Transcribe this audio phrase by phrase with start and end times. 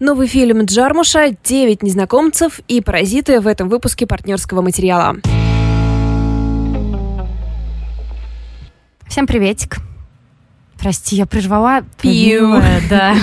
[0.00, 5.16] Новый фильм Джармуша «Девять незнакомцев» и «Паразиты» в этом выпуске партнерского материала.
[9.08, 9.78] Всем приветик.
[10.78, 11.82] Прости, я прервала.
[12.00, 12.62] Пью.
[12.88, 13.16] Да.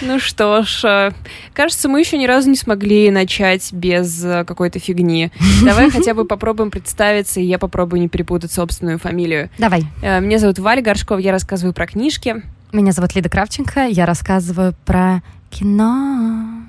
[0.00, 1.10] Ну что ж, э,
[1.54, 5.30] кажется, мы еще ни разу не смогли начать без э, какой-то фигни.
[5.64, 9.50] Давай хотя бы попробуем представиться, и я попробую не перепутать собственную фамилию.
[9.58, 9.84] Давай.
[10.02, 12.42] Э, Меня зовут Валя Горшкова, я рассказываю про книжки.
[12.72, 13.86] Меня зовут Лида Кравченко.
[13.86, 16.62] Я рассказываю про кино.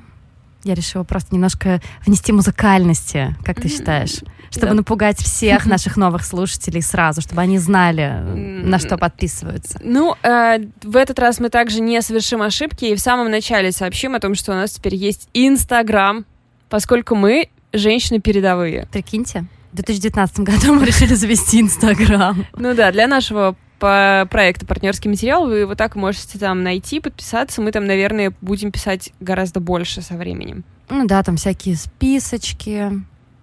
[0.64, 4.20] Я решила просто немножко внести музыкальности, как ты считаешь?
[4.50, 4.74] Чтобы Да.
[4.74, 8.22] напугать всех наших новых слушателей сразу, чтобы они знали,
[8.66, 9.80] на что подписываются.
[9.84, 14.16] Ну, э, в этот раз мы также не совершим ошибки и в самом начале сообщим
[14.16, 16.26] о том, что у нас теперь есть Инстаграм,
[16.70, 18.88] поскольку мы женщины передовые.
[18.92, 22.46] Прикиньте, в 2019 году мы решили завести Инстаграм.
[22.58, 27.62] Ну да, для нашего по проекта «Партнерский материал» вы его так можете там найти, подписаться.
[27.62, 30.64] Мы там, наверное, будем писать гораздо больше со временем.
[30.90, 32.92] Ну да, там всякие списочки,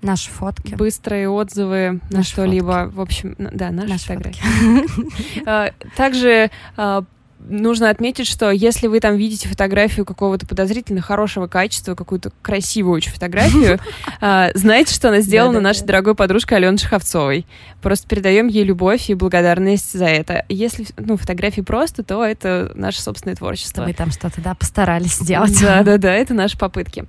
[0.02, 0.74] наши фотки.
[0.74, 2.90] Быстрые отзывы на Наши что-либо.
[2.92, 5.42] В общем, да, наши, Наши фотографии.
[5.46, 7.04] А, Также а,
[7.48, 13.12] нужно отметить, что если вы там видите фотографию какого-то подозрительно хорошего качества, какую-то красивую очень
[13.12, 13.78] фотографию,
[14.20, 15.68] а, знайте, что она сделана Да-да-да.
[15.68, 17.46] нашей дорогой подружкой Аленой Шаховцовой.
[17.82, 20.44] Просто передаем ей любовь и благодарность за это.
[20.48, 23.84] Если ну, фотографии просто, то это наше собственное творчество.
[23.84, 25.60] мы там что-то, да, постарались сделать.
[25.60, 27.06] Да, да, да, это наши попытки.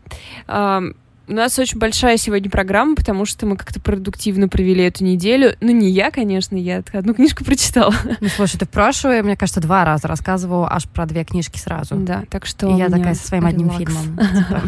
[1.30, 5.56] У нас очень большая сегодня программа, потому что мы как-то продуктивно провели эту неделю.
[5.60, 7.94] Ну, не я, конечно, я одну книжку прочитала.
[8.22, 11.96] Ну, слушай, ты в прошлое, мне кажется, два раза рассказывала аж про две книжки сразу.
[11.96, 12.70] Да, так что...
[12.70, 13.78] И я такая со своим одним релакс.
[13.78, 14.18] фильмом.
[14.38, 14.62] типа.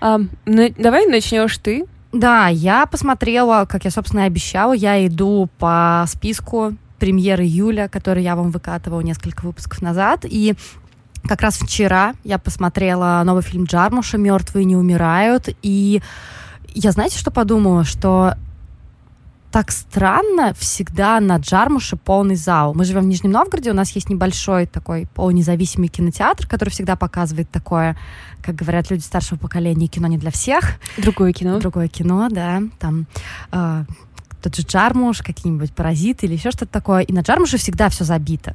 [0.00, 1.84] Ам, ну, давай начнешь ты.
[2.12, 8.22] Да, я посмотрела, как я, собственно, и обещала, я иду по списку премьеры июля, который
[8.22, 10.54] я вам выкатывала несколько выпусков назад, и
[11.26, 16.02] как раз вчера я посмотрела новый фильм Джармуша «Мертвые не умирают», и
[16.74, 17.84] я, знаете, что подумала?
[17.84, 18.34] Что
[19.50, 22.72] так странно всегда на Джармуше полный зал.
[22.74, 27.50] Мы живем в Нижнем Новгороде, у нас есть небольшой такой полунезависимый кинотеатр, который всегда показывает
[27.50, 27.96] такое,
[28.42, 30.78] как говорят люди старшего поколения, кино не для всех.
[30.96, 31.58] Другое кино.
[31.58, 33.06] Другое кино, да, там
[33.50, 33.84] э,
[34.40, 37.02] тот же Джармуш, какие-нибудь паразиты или еще что-то такое.
[37.02, 38.54] И на Джармуше всегда все забито.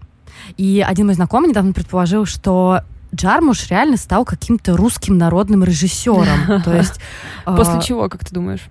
[0.57, 2.81] И один мой знакомый недавно предположил, что
[3.13, 6.61] Джармуш реально стал каким-то русским народным режиссером.
[6.63, 6.99] То есть...
[7.45, 8.61] э, После чего, как ты думаешь?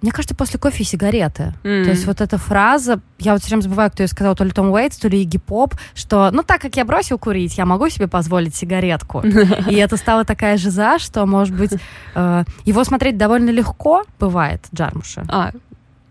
[0.00, 1.54] Мне кажется, после кофе и сигареты.
[1.64, 1.82] М.
[1.82, 4.52] То есть вот эта фраза, я вот все время забываю, кто ее сказал, то ли
[4.52, 7.88] Том Уэйтс, то ли Игги Поп, что, ну, так как я бросил курить, я могу
[7.88, 9.22] себе позволить сигаретку.
[9.68, 11.72] И это стала такая жиза, что, может быть,
[12.14, 15.24] э, его смотреть довольно легко бывает, Джармуша.
[15.28, 15.50] А,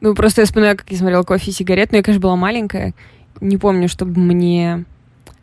[0.02, 2.94] ну просто я вспоминаю, как я смотрела кофе и сигарет, но я, конечно, была маленькая.
[3.42, 4.86] Не помню, чтобы мне...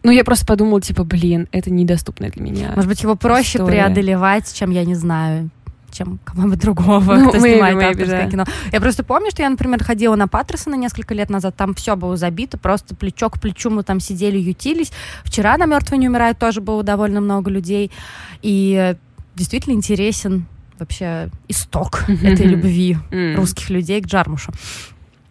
[0.02, 2.72] Ну, я просто подумала, типа, блин, это недоступно для меня.
[2.74, 3.84] Может быть, его проще История.
[3.84, 5.48] преодолевать, чем, я не знаю,
[5.90, 8.30] чем кого-нибудь другого, Ну, кто maybe, снимает maybe, авторское да.
[8.30, 8.44] кино.
[8.70, 12.16] Я просто помню, что я, например, ходила на Паттерсона несколько лет назад, там все было
[12.18, 14.92] забито, просто плечо к плечу мы там сидели, ютились.
[15.22, 17.90] Вчера на «Мертвые не умирают» тоже было довольно много людей.
[18.42, 18.94] И
[19.36, 20.44] действительно интересен
[20.78, 23.36] вообще исток этой любви М.
[23.36, 24.52] русских людей к Джармушу.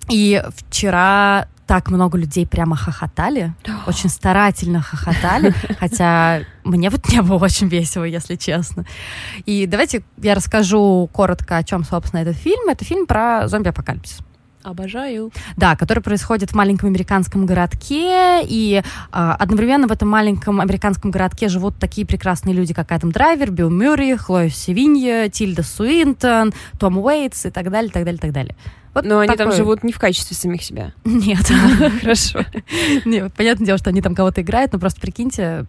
[0.10, 3.54] И вчера так много людей прямо хохотали,
[3.88, 8.86] очень старательно хохотали, хотя мне вот не было очень весело, если честно.
[9.46, 12.70] И давайте я расскажу коротко, о чем, собственно, этот фильм.
[12.70, 14.20] Это фильм про зомби-апокалипсис.
[14.64, 15.32] Обожаю.
[15.58, 18.82] Да, который происходит в маленьком американском городке, и
[19.12, 23.70] а, одновременно в этом маленьком американском городке живут такие прекрасные люди, как Адам Драйвер, Билл
[23.70, 28.56] Мюррей, Хлоя Севинья, Тильда Суинтон, Том Уэйтс и так далее, так далее, так далее.
[28.94, 30.94] Вот Но они там такой- живут не в качестве самих себя.
[31.04, 31.52] Нет.
[32.02, 32.42] Хорошо.
[33.06, 35.66] Нет, понятное дело, что они там кого-то играют, но просто прикиньте,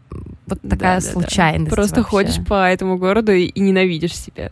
[0.47, 1.13] вот такая Да-да-да.
[1.13, 1.71] случайность.
[1.75, 2.11] Просто вообще.
[2.11, 4.51] ходишь по этому городу и, и ненавидишь себя.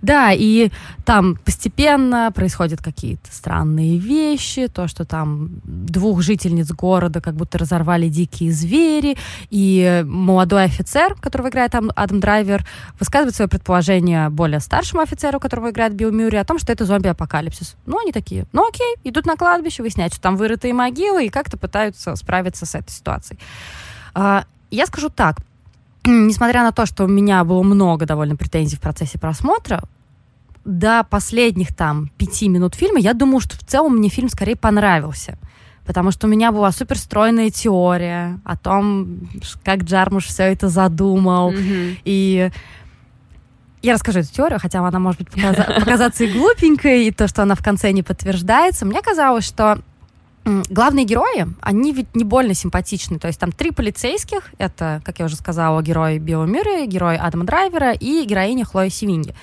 [0.00, 0.70] Да, и
[1.04, 8.08] там постепенно происходят какие-то странные вещи, то, что там двух жительниц города как будто разорвали
[8.08, 9.16] дикие звери,
[9.50, 12.64] и молодой офицер, которого играет там Адам Драйвер,
[12.98, 17.76] высказывает свое предположение более старшему офицеру, которого играет Билл Мюррей, о том, что это зомби-апокалипсис.
[17.84, 21.58] Ну, они такие, ну окей, идут на кладбище, выясняют, что там вырытые могилы, и как-то
[21.58, 23.38] пытаются справиться с этой ситуацией.
[24.14, 25.36] А, Я скажу так,
[26.04, 29.82] несмотря на то, что у меня было много довольно претензий в процессе просмотра,
[30.64, 35.36] до последних там пяти минут фильма я думаю, что в целом мне фильм скорее понравился.
[35.84, 39.28] Потому что у меня была суперстройная теория о том,
[39.62, 41.50] как Джармуш все это задумал.
[41.50, 41.98] Мгм.
[42.06, 42.50] И
[43.84, 47.42] я расскажу эту теорию, хотя она может быть показа- показаться и глупенькой, и то, что
[47.42, 48.86] она в конце не подтверждается.
[48.86, 49.78] Мне казалось, что
[50.44, 53.18] главные герои, они ведь не больно симпатичны.
[53.18, 54.50] То есть там три полицейских.
[54.58, 59.34] Это, как я уже сказала, герой Билла Мюррея, герой Адама Драйвера и героиня Хлоя Севиньи.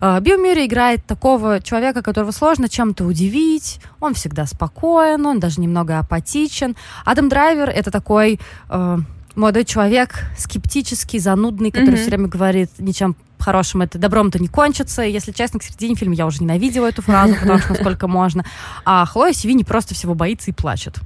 [0.00, 3.80] А, Билл Мюррей играет такого человека, которого сложно чем-то удивить.
[4.00, 6.76] Он всегда спокоен, он даже немного апатичен.
[7.04, 8.98] Адам Драйвер— это такой э,
[9.34, 11.96] молодой человек, скептический, занудный, который mm-hmm.
[11.96, 15.02] все время говорит ничем хорошим это добром-то не кончится.
[15.02, 18.44] Если честно, к середине фильма я уже ненавидела эту фразу, потому что насколько можно.
[18.84, 20.98] А Хлоя Севини просто всего боится и плачет.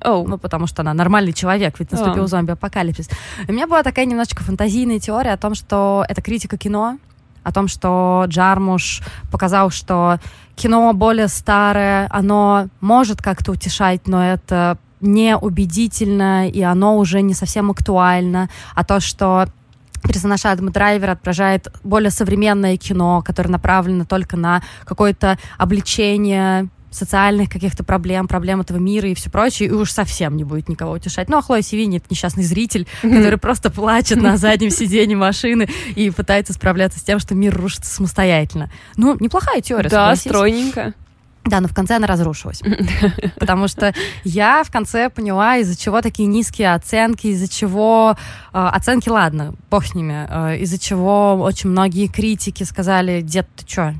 [0.00, 0.26] Oh.
[0.26, 2.28] Ну, потому что она нормальный человек, ведь наступил oh.
[2.28, 3.08] зомби-апокалипсис.
[3.48, 6.98] У меня была такая немножечко фантазийная теория о том, что это критика кино,
[7.42, 9.00] о том, что Джармуш
[9.30, 10.18] показал, что
[10.56, 17.70] кино более старое, оно может как-то утешать, но это неубедительно, и оно уже не совсем
[17.70, 18.48] актуально.
[18.74, 19.46] А то, что
[20.08, 27.82] персонаж Адама Драйвера отражает более современное кино, которое направлено только на какое-то обличение социальных каких-то
[27.82, 31.28] проблем, проблем этого мира и все прочее, и уж совсем не будет никого утешать.
[31.28, 36.10] Ну, а Хлоя Севини— это несчастный зритель, который просто плачет на заднем сиденье машины и
[36.10, 38.70] пытается справляться с тем, что мир рушится самостоятельно.
[38.96, 40.94] Ну, неплохая теория, Да, стройненько.
[41.44, 42.62] Да, но в конце она разрушилась.
[43.38, 43.92] Потому что
[44.24, 48.16] я в конце поняла, из-за чего такие низкие оценки, из-за чего...
[48.52, 50.26] Э, оценки, ладно, бог с ними.
[50.28, 53.92] Э, из-за чего очень многие критики сказали, дед, ты чё,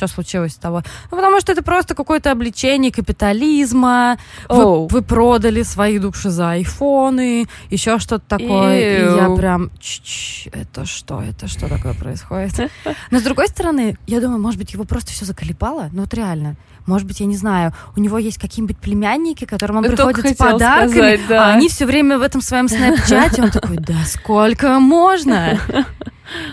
[0.00, 0.82] что случилось с того?
[1.10, 4.16] Ну, потому что это просто какое-то обличение капитализма.
[4.48, 8.80] Вы, вы продали свои души за айфоны, еще что-то такое.
[8.80, 9.12] Ew.
[9.12, 12.70] И я прям, Ч -ч, это что, это что такое происходит?
[13.10, 15.90] Но с другой стороны, я думаю, может быть, его просто все заколебало.
[15.92, 16.56] Ну вот реально.
[16.86, 20.90] Может быть, я не знаю, у него есть какие-нибудь племянники, которым он приходит с подарками,
[20.90, 21.44] сказать, да.
[21.44, 25.58] а они все время в этом своем снэпчате, он такой, да сколько можно?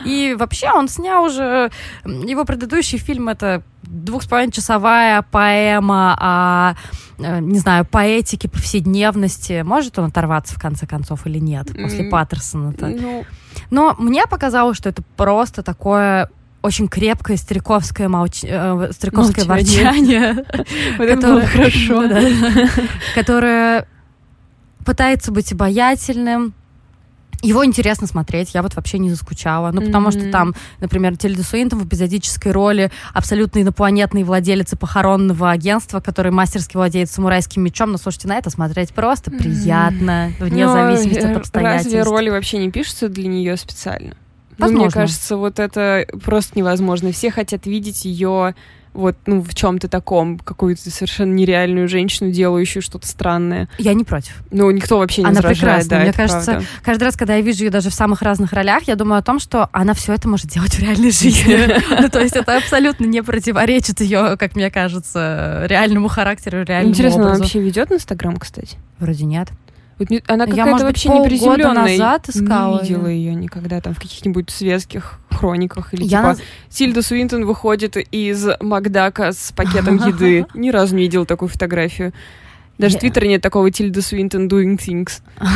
[0.05, 1.71] И вообще он снял уже...
[2.05, 6.75] Его предыдущий фильм— это двух с половиной часовая поэма о,
[7.19, 9.61] э, не знаю, поэтике повседневности.
[9.61, 12.09] Может он оторваться в конце концов или нет после mm.
[12.09, 12.87] Паттерсона-то?
[12.87, 13.25] Ну...
[13.71, 16.29] Но мне показалось, что это просто такое
[16.61, 18.43] очень крепкое стариковское, молч...
[18.43, 20.45] э, стариковское ворчание.
[20.99, 22.03] Это хорошо.
[23.15, 23.87] Которое
[24.85, 26.53] пытается быть обаятельным,
[27.41, 29.71] его интересно смотреть, я вот вообще не заскучала.
[29.71, 30.21] Ну, потому mm-hmm.
[30.21, 36.75] что там, например, Тильда Суинтон в эпизодической роли абсолютно инопланетный владелец похоронного агентства, который мастерски
[36.75, 37.91] владеет самурайским мечом.
[37.91, 39.37] Но, слушайте, на это смотреть просто mm-hmm.
[39.37, 41.93] приятно, вне Но зависимости от обстоятельств.
[41.93, 44.15] Разве роли вообще не пишутся для нее специально?
[44.57, 44.77] Возможно.
[44.77, 47.11] Ну, мне кажется, вот это просто невозможно.
[47.11, 48.55] Все хотят видеть ее
[48.97, 53.69] вот, ну, в чем-то таком, какую-то совершенно нереальную женщину, делающую что-то странное.
[53.77, 54.33] Я не против.
[54.49, 55.89] Ну, никто вообще не Она прекрасна.
[55.89, 56.67] Да, мне кажется, правда.
[56.81, 59.39] каждый раз, когда я вижу ее даже в самых разных ролях, я думаю о том,
[59.39, 61.67] что она все это может делать в реальной жизни.
[61.99, 67.29] Ну, то есть это абсолютно не противоречит ее, как мне кажется, реальному характеру, реальному Интересно,
[67.29, 68.77] она вообще ведет Инстаграм, кстати?
[68.99, 69.49] Вроде нет.
[69.99, 71.97] Вот не, она какая-то вообще не приземленная.
[71.97, 72.75] назад искала.
[72.75, 75.93] Не видела ее никогда там в каких-нибудь светских хрониках.
[75.93, 76.41] Или я типа наз...
[76.69, 80.45] Сильда Суинтон выходит из Макдака с пакетом еды.
[80.53, 82.13] Ни разу не видела такую фотографию.
[82.77, 85.21] Даже в Твиттере нет такого Тильда Суинтон doing things.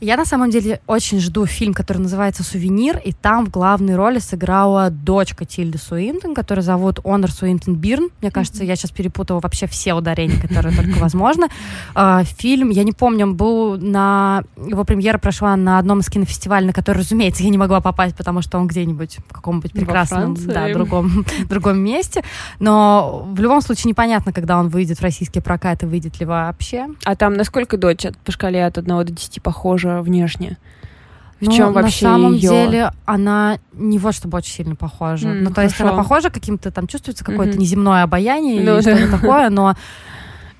[0.00, 4.20] Я на самом деле очень жду фильм, который называется «Сувенир», и там в главной роли
[4.20, 8.10] сыграла дочка Тильды Суинтон, которую зовут Онор Суинтон Бирн.
[8.20, 11.48] Мне кажется, я сейчас перепутала вообще все ударения, которые только возможно.
[11.94, 14.44] А, фильм, я не помню, был на...
[14.56, 18.40] Его премьера прошла на одном из кинофестивалей, на который, разумеется, я не могла попасть, потому
[18.40, 22.22] что он где-нибудь в каком-нибудь прекрасном да, другом, другом месте.
[22.60, 26.88] Но в любом случае непонятно, когда он выйдет в российский прокат и выйдет ли вообще.
[27.04, 30.58] А там насколько дочь по шкале от 1 до 10 похожа внешне?
[31.40, 32.48] В ну, чем вообще На самом ее...
[32.50, 35.28] деле она не вот чтобы очень сильно похожа.
[35.28, 35.70] Mm, ну, то хорошо.
[35.70, 37.60] есть она похожа каким-то, там чувствуется какое-то mm-hmm.
[37.60, 38.96] неземное обаяние ну, или да.
[38.96, 39.74] что-то такое, но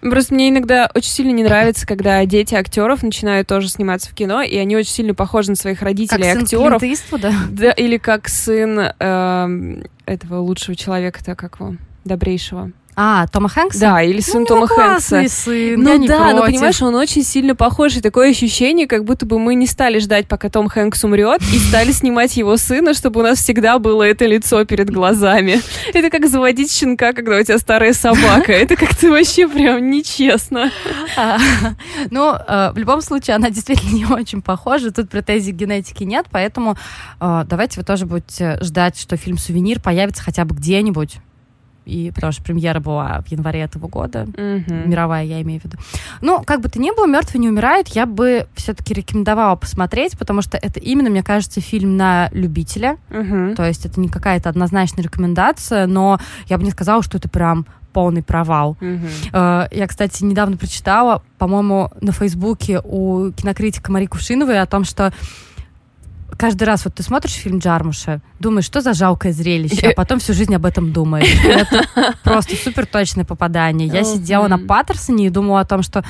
[0.00, 4.42] Просто мне иногда очень сильно не нравится, когда дети актеров начинают тоже сниматься в кино,
[4.42, 6.80] и они очень сильно похожи на своих родителей как актеров.
[6.80, 7.32] Сын да?
[7.50, 7.72] да?
[7.72, 12.70] Или как сын э, этого лучшего человека-то, как его, добрейшего.
[13.00, 13.78] А, Тома Хэнкса?
[13.78, 15.24] Да, или сын ну, Тома Хэнкса.
[15.28, 19.38] сын, ну да, но понимаешь, он очень сильно похож, и такое ощущение, как будто бы
[19.38, 23.22] мы не стали ждать, пока Том Хэнкс умрет, и стали снимать его сына, чтобы у
[23.22, 25.60] нас всегда было это лицо перед глазами.
[25.94, 28.50] Это как заводить щенка, когда у тебя старая собака.
[28.52, 30.72] Это как-то вообще прям нечестно.
[31.16, 31.38] А,
[32.10, 34.90] ну, э, в любом случае, она действительно не очень похожа.
[34.90, 36.76] Тут претензий к генетике нет, поэтому
[37.20, 41.18] э, давайте вы тоже будете ждать, что фильм «Сувенир» появится хотя бы где-нибудь
[41.88, 44.86] и потому что премьера была в январе этого года, mm-hmm.
[44.86, 45.78] мировая, я имею в виду.
[46.20, 50.42] Ну, как бы то ни было, мертвые не умирают, я бы все-таки рекомендовала посмотреть, потому
[50.42, 52.98] что это именно, мне кажется, фильм на любителя.
[53.10, 53.54] Mm-hmm.
[53.56, 57.66] То есть это не какая-то однозначная рекомендация, но я бы не сказала, что это прям
[57.92, 58.76] полный провал.
[58.80, 59.68] Mm-hmm.
[59.72, 65.12] Я, кстати, недавно прочитала, по-моему, на Фейсбуке у кинокритика Мари Кувшиновой о том, что
[66.38, 70.32] каждый раз вот ты смотришь фильм Джармуша, думаешь, что за жалкое зрелище, а потом всю
[70.32, 71.28] жизнь об этом думаешь.
[71.44, 71.84] Это
[72.22, 73.88] просто супер точное попадание.
[73.88, 76.04] Я сидела на Паттерсоне и думала о том, что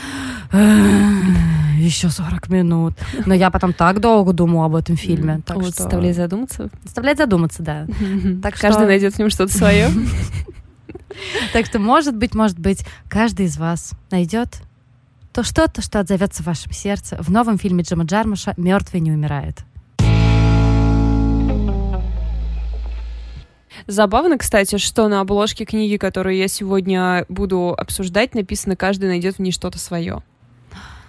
[0.53, 2.95] еще 40 минут.
[3.25, 5.41] Но я потом так долго думала об этом фильме.
[5.45, 5.83] Так вот, что...
[5.83, 6.69] заставляет задуматься.
[6.85, 7.87] Заставляет задуматься, да.
[8.43, 9.91] Так Каждый найдет в нем что-то свое.
[11.53, 14.61] Так что, может быть, может быть, каждый из вас найдет
[15.33, 19.65] то что-то, что отзовется в вашем сердце в новом фильме Джима Джармуша «Мертвый не умирает».
[23.87, 29.39] Забавно, кстати, что на обложке книги, которую я сегодня буду обсуждать, написано «Каждый найдет в
[29.41, 30.23] ней что-то свое».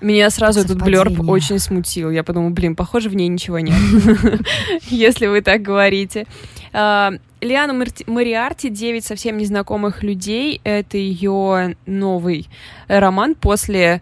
[0.02, 2.10] Меня сразу этот блерп очень смутил.
[2.10, 3.76] Я подумала, блин, похоже, в ней ничего нет.
[4.90, 6.26] Если вы так говорите.
[6.72, 7.12] А,
[7.42, 7.74] Лиана
[8.08, 12.48] Мариарти «Девять совсем незнакомых людей»— это ее новый
[12.88, 14.02] роман после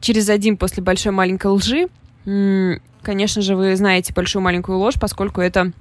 [0.00, 1.88] «Через один после большой маленькой лжи».
[3.02, 5.72] Конечно же, вы знаете «Большую маленькую ложь», поскольку это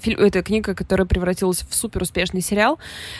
[0.00, 2.78] фильм, это книга, которая превратилась в супер успешный сериал.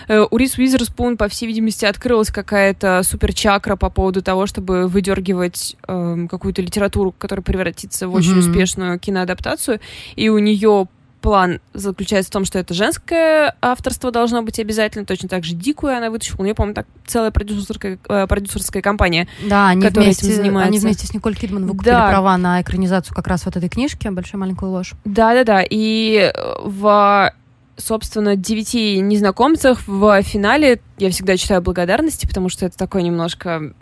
[0.08, 4.88] Э, у Рис Уизерспун, по всей видимости, открылась какая-то супер чакра по поводу того, чтобы
[4.88, 8.50] выдергивать э, какую-то литературу, которая превратится в очень mm-hmm.
[8.50, 9.80] успешную киноадаптацию.
[10.16, 10.88] И у нее
[11.20, 15.96] план заключается в том, что это женское авторство должно быть обязательно, точно так же Дикую
[15.96, 16.36] она вытащила.
[16.40, 20.68] У нее, по-моему, так целая продюсерская, э, продюсерская компания, да, они которая вместе, этим занимается.
[20.68, 22.08] Они вместе с Николь Кидман выкупили да.
[22.08, 24.92] права на экранизацию как раз вот этой книжки «Большая маленькая ложь».
[25.04, 26.32] Да-да-да, и
[26.64, 27.32] в
[27.78, 33.72] собственно, девяти незнакомцев в финале я всегда читаю благодарности, потому что это такой немножко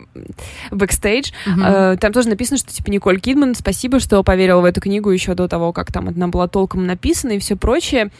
[0.71, 1.31] бэкстейдж.
[1.47, 1.97] Mm-hmm.
[1.97, 5.47] Там тоже написано, что типа Николь Кидман, спасибо, что поверила в эту книгу еще до
[5.47, 8.11] того, как там она была толком написана и все прочее.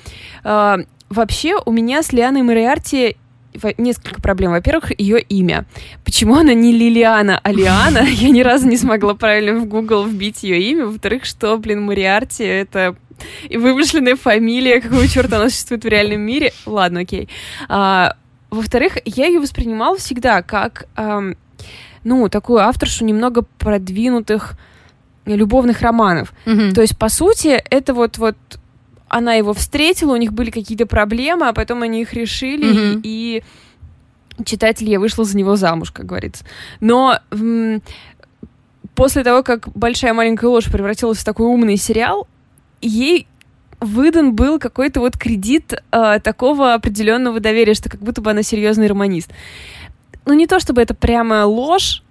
[0.44, 0.78] Э,
[1.10, 3.18] вообще, у меня с Лианой Мариарти
[3.78, 4.52] несколько проблем.
[4.52, 5.66] Во-первых, ее имя.
[6.04, 8.00] Почему она не Лилиана, а Лиана?
[8.08, 10.86] Я ни разу не смогла правильно в Google вбить ее имя.
[10.86, 12.96] Во-вторых, что, блин, Мариарти— это
[13.50, 16.54] и вымышленная фамилия, какого черта она существует в реальном мире.
[16.66, 17.30] Ладно, окей.
[17.68, 18.16] А,
[18.50, 21.38] во-вторых, я ее воспринимала всегда как, эм,
[22.04, 24.54] ну, такую авторшу немного продвинутых
[25.26, 26.34] любовных романов.
[26.46, 26.74] Mm-hmm.
[26.74, 28.38] То есть, по сути, это вот вот
[29.10, 33.02] она его встретила, у них были какие-то проблемы, а потом они их решили, mm-hmm.
[33.04, 33.44] и,
[34.38, 36.46] и читатель я вышла за него замуж, как говорится.
[36.80, 37.20] Но
[38.96, 42.28] после того, как «Большая маленькая ложь» превратилась в такой умный сериал,
[42.82, 43.28] ей
[43.80, 48.88] выдан был какой-то вот кредит э, такого определенного доверия, что как будто бы она серьезный
[48.88, 49.32] романист.
[50.26, 52.04] Ну, не то чтобы это прямо ложь,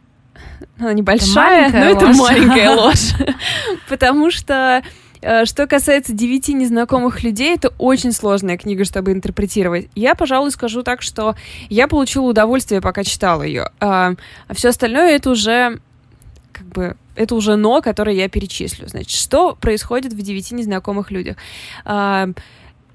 [0.78, 1.96] она небольшая, это но ложь.
[1.96, 3.12] это маленькая ложь.
[3.88, 4.82] Потому что
[5.20, 9.88] э, что касается девяти незнакомых людей, это очень сложная книга, чтобы интерпретировать.
[9.94, 11.34] Я, пожалуй, скажу так, что
[11.68, 13.70] я получила удовольствие, пока читала ее.
[13.80, 14.14] А,
[14.48, 15.80] а все остальное это уже
[16.52, 18.88] как бы это уже но, которое я перечислю.
[18.88, 21.36] Значит, что происходит в девяти незнакомых людях?
[21.84, 22.28] А,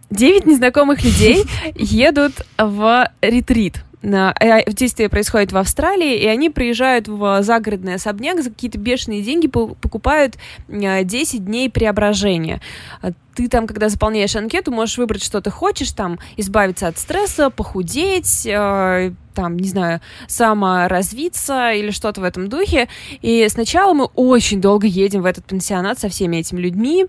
[0.10, 7.96] девять незнакомых людей едут в ретрит действие происходит в Австралии, и они приезжают в загородный
[7.96, 12.62] особняк за какие-то бешеные деньги, покупают 10 э, дней преображения.
[13.02, 17.50] А ты там, когда заполняешь анкету, можешь выбрать, что ты хочешь, там, избавиться от стресса,
[17.50, 22.90] похудеть, э, там, не знаю, саморазвиться или что-то в этом духе.
[23.22, 27.06] И сначала мы очень долго едем в этот пенсионат со всеми этими людьми.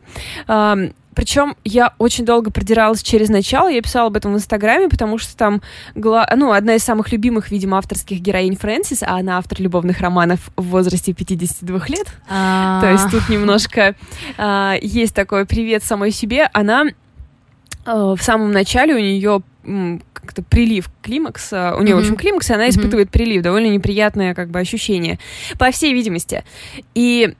[1.15, 5.37] Причем я очень долго продиралась через начало, я писала об этом в Инстаграме, потому что
[5.37, 5.63] там,
[5.95, 6.29] гла...
[6.37, 10.63] ну, одна из самых любимых, видимо, авторских героинь Фрэнсис, а она автор любовных романов в
[10.63, 12.07] возрасте 52 лет.
[12.29, 12.81] А.
[12.81, 13.95] То есть тут немножко
[14.39, 16.49] а, есть такой привет самой себе.
[16.53, 16.87] Она
[17.85, 19.43] а, в самом начале у нее
[20.13, 21.95] как-то прилив климакс, у нее, mm-hmm.
[21.95, 23.13] в общем, климакс, и она испытывает mm-hmm.
[23.13, 25.19] прилив, довольно неприятное, как бы, ощущение,
[25.59, 26.45] по всей видимости.
[26.95, 27.35] И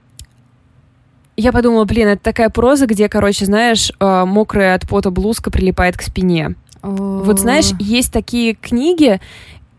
[1.35, 5.97] я подумала, блин, это такая проза, где, короче, знаешь, э, мокрая от пота блузка прилипает
[5.97, 6.55] к спине.
[6.83, 9.21] Вот знаешь, есть такие книги,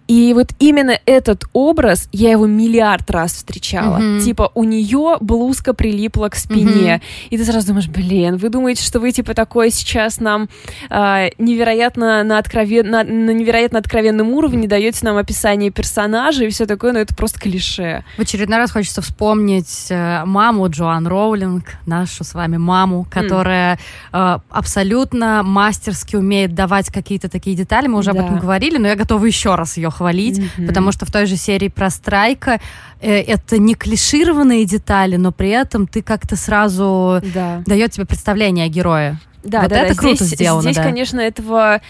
[0.06, 3.98] и вот именно этот образ, я его миллиард раз встречала.
[3.98, 4.20] Mm-hmm.
[4.20, 6.96] Типа, у нее блузка прилипла к спине.
[6.96, 7.28] Mm-hmm.
[7.30, 10.48] И ты сразу думаешь, блин, вы думаете, что вы, типа, такое сейчас нам
[10.90, 12.90] э, невероятно на, откровен...
[12.90, 17.40] на, на невероятно откровенном уровне даете нам описание персонажей и все такое, но это просто
[17.40, 18.04] клише.
[18.18, 23.78] В очередной раз хочется вспомнить э, маму Джоан Роулинг, нашу с вами маму, которая
[24.12, 24.36] mm.
[24.36, 27.86] э, абсолютно мастерски умеет давать какие-то такие детали.
[27.86, 28.20] Мы уже да.
[28.20, 30.66] об этом говорили, но я готова еще раз ее хвалить, mm-hmm.
[30.66, 32.60] потому что в той же серии про Страйка
[33.00, 37.62] э, это не клишированные детали, но при этом ты как-то сразу да.
[37.66, 39.20] дает тебе представление о герое.
[39.42, 40.00] Да, вот да, это да.
[40.00, 40.62] круто здесь, сделано.
[40.62, 40.82] Здесь, да.
[40.82, 41.80] конечно, этого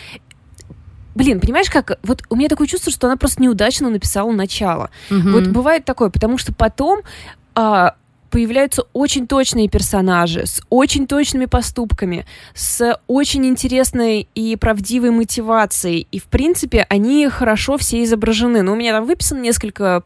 [1.14, 4.90] блин, понимаешь, как, вот у меня такое чувство, что она просто неудачно написала начало.
[5.10, 5.32] Мгм.
[5.32, 7.02] Вот бывает такое, потому что потом
[7.54, 7.94] а,
[8.34, 16.08] появляются очень точные персонажи с очень точными поступками, с очень интересной и правдивой мотивацией.
[16.10, 18.62] И, в принципе, они хорошо все изображены.
[18.62, 20.02] Ну, у меня там выписано несколько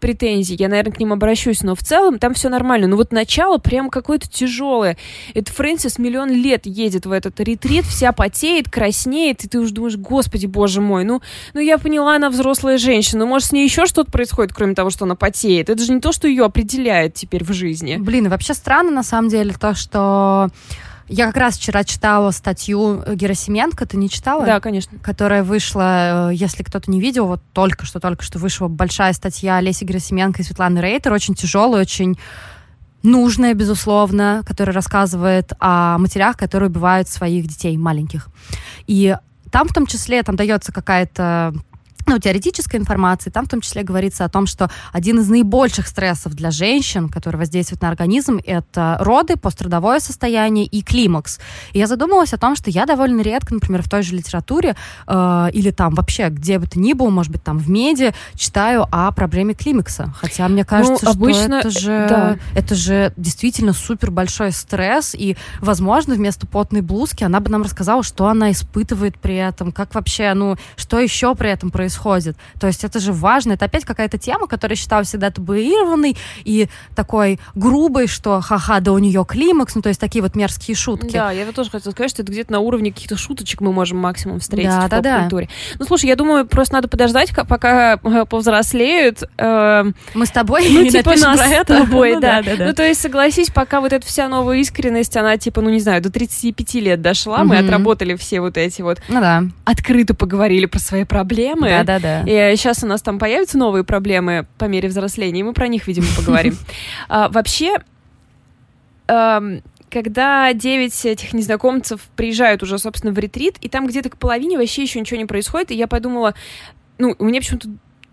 [0.00, 2.86] претензий, я, наверное, к ним обращусь, но в целом там все нормально.
[2.86, 4.96] Но вот начало прям какое-то тяжелое.
[5.34, 9.96] Это Фрэнсис миллион лет едет в этот ретрит, вся потеет, краснеет, и ты уже думаешь,
[9.96, 11.20] господи, боже мой, ну,
[11.52, 14.90] ну я поняла, она взрослая женщина, ну, может, с ней еще что-то происходит, кроме того,
[14.90, 15.70] что она потеет.
[15.70, 17.96] Это же не то, что ее определяет теперь в жизни.
[17.96, 20.50] Блин, вообще странно, на самом деле, то, что...
[21.08, 24.46] Я как раз вчера читала статью Герасименко, ты не читала?
[24.46, 24.98] Да, конечно.
[24.98, 29.58] которая вышла, э, если кто-то не видел, вот только что, только что вышла большая статья
[29.58, 32.18] Олеси Герасименко и Светланы Рейтер, очень тяжелая, очень
[33.02, 38.28] нужная, безусловно, которая рассказывает о матерях, которые убивают своих детей маленьких.
[38.86, 39.16] И
[39.52, 41.54] там в том числе там дается какая-то
[42.06, 46.34] ну, теоретической информации, там в том числе говорится о том, что один из наибольших стрессов
[46.34, 51.40] для женщин, который воздействует на организм, это роды, пострадовое состояние и климакс.
[51.72, 55.48] И я задумалась о том, что я довольно редко, например, в той же литературе э,
[55.52, 59.10] или там вообще где бы то ни было, может быть, там в меди, читаю о
[59.12, 60.14] проблеме климакса.
[60.20, 62.36] Хотя мне кажется, Ну, обычно, что это же, да.
[62.54, 68.02] это же действительно супер большой стресс, и, возможно, вместо потной блузки она бы нам рассказала,
[68.02, 71.93] что она испытывает при этом, как вообще, ну, что еще при этом происходит.
[72.60, 73.52] То есть это же важно.
[73.52, 78.98] Это опять какая-то тема, которая считалась всегда табуированной и такой грубой, что ха-ха, да у
[78.98, 81.12] нее климакс, ну, то есть такие вот мерзкие шутки.
[81.12, 84.40] Да, я тоже хотела сказать, что это где-то на уровне каких-то шуточек мы можем максимум
[84.40, 85.12] встретить Да, в да, да.
[85.14, 85.48] поп-культуре.
[85.78, 89.22] Ну, слушай, я думаю, просто надо подождать, ка- пока э, повзрослеют.
[89.38, 89.84] э,
[90.14, 91.78] Мы с тобой ну, типа нас про с это.
[91.78, 92.42] тобой, Ну да.
[92.42, 92.66] да, да.
[92.66, 96.02] Ну, то есть, согласись, пока вот эта вся новая искренность, она, типа, ну, не знаю,
[96.02, 97.64] до 35 лет дошла, мы Мгм.
[97.66, 99.44] отработали все вот эти вот, Ну да.
[99.64, 101.68] открыто поговорили про свои проблемы.
[101.84, 102.22] Да-да-да.
[102.52, 105.86] И сейчас у нас там появятся новые проблемы по мере взросления, и мы про них,
[105.86, 106.56] видимо, поговорим.
[107.08, 107.76] А, Вообще,
[109.06, 114.58] ам, когда девять этих незнакомцев приезжают уже, собственно, в ретрит, и там где-то к половине
[114.58, 116.34] вообще еще ничего не происходит, и я подумала,
[116.98, 117.68] ну, у меня почему-то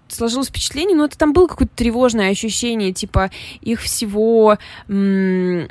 [0.08, 5.68] сложилось впечатление, ну, это там было какое-то тревожное ощущение, типа, их всего э,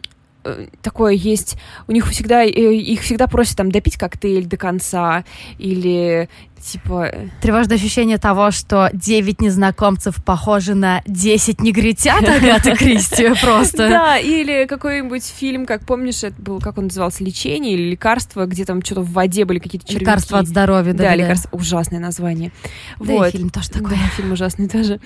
[0.82, 5.24] такое есть, у них всегда, э, их всегда просят там допить коктейль до конца,
[5.58, 6.28] или
[6.60, 7.08] типа...
[7.12, 13.88] э, Тревожное ощущение того, что 9 незнакомцев похожи на 10 негритят Агаты Кристи просто.
[13.88, 18.64] Да, или какой-нибудь фильм, как помнишь, это был, как он назывался, «Лечение» или «Лекарство», где
[18.64, 20.04] там что-то в воде были какие-то червяки.
[20.04, 21.04] Лекарство от здоровья, да.
[21.04, 21.50] Да, лекарство.
[21.56, 22.52] Ужасное название.
[22.98, 23.30] Да, вот.
[23.32, 23.90] фильм тоже такой.
[23.90, 25.00] Да, фильм ужасный тоже.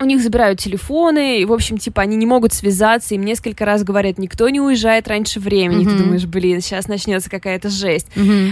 [0.00, 3.82] У них забирают телефоны, и, в общем, типа, они не могут связаться, им несколько раз
[3.84, 5.84] говорят, никто не уезжает раньше времени.
[5.84, 5.98] Ты Мгм.
[6.04, 8.06] думаешь, блин, сейчас начнется какая-то жесть.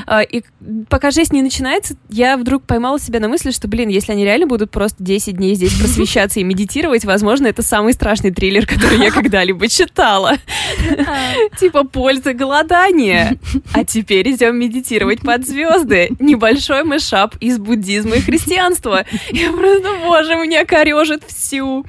[0.06, 0.42] А, И
[0.88, 4.46] пока жесть не начинается, я вдруг поймала себя на мысли, что, блин, если они реально
[4.46, 9.11] будут просто 10 дней здесь просвещаться и медитировать, возможно, это самый страшный триллер, который я
[9.11, 10.35] когда-либо читала.
[11.61, 13.38] Типа польза голодания.
[13.72, 16.11] А теперь идем медитировать под звезды.
[16.18, 19.04] Небольшой мышап из буддизма и христианства.
[19.30, 21.85] Я просто, боже, меня корежит всю.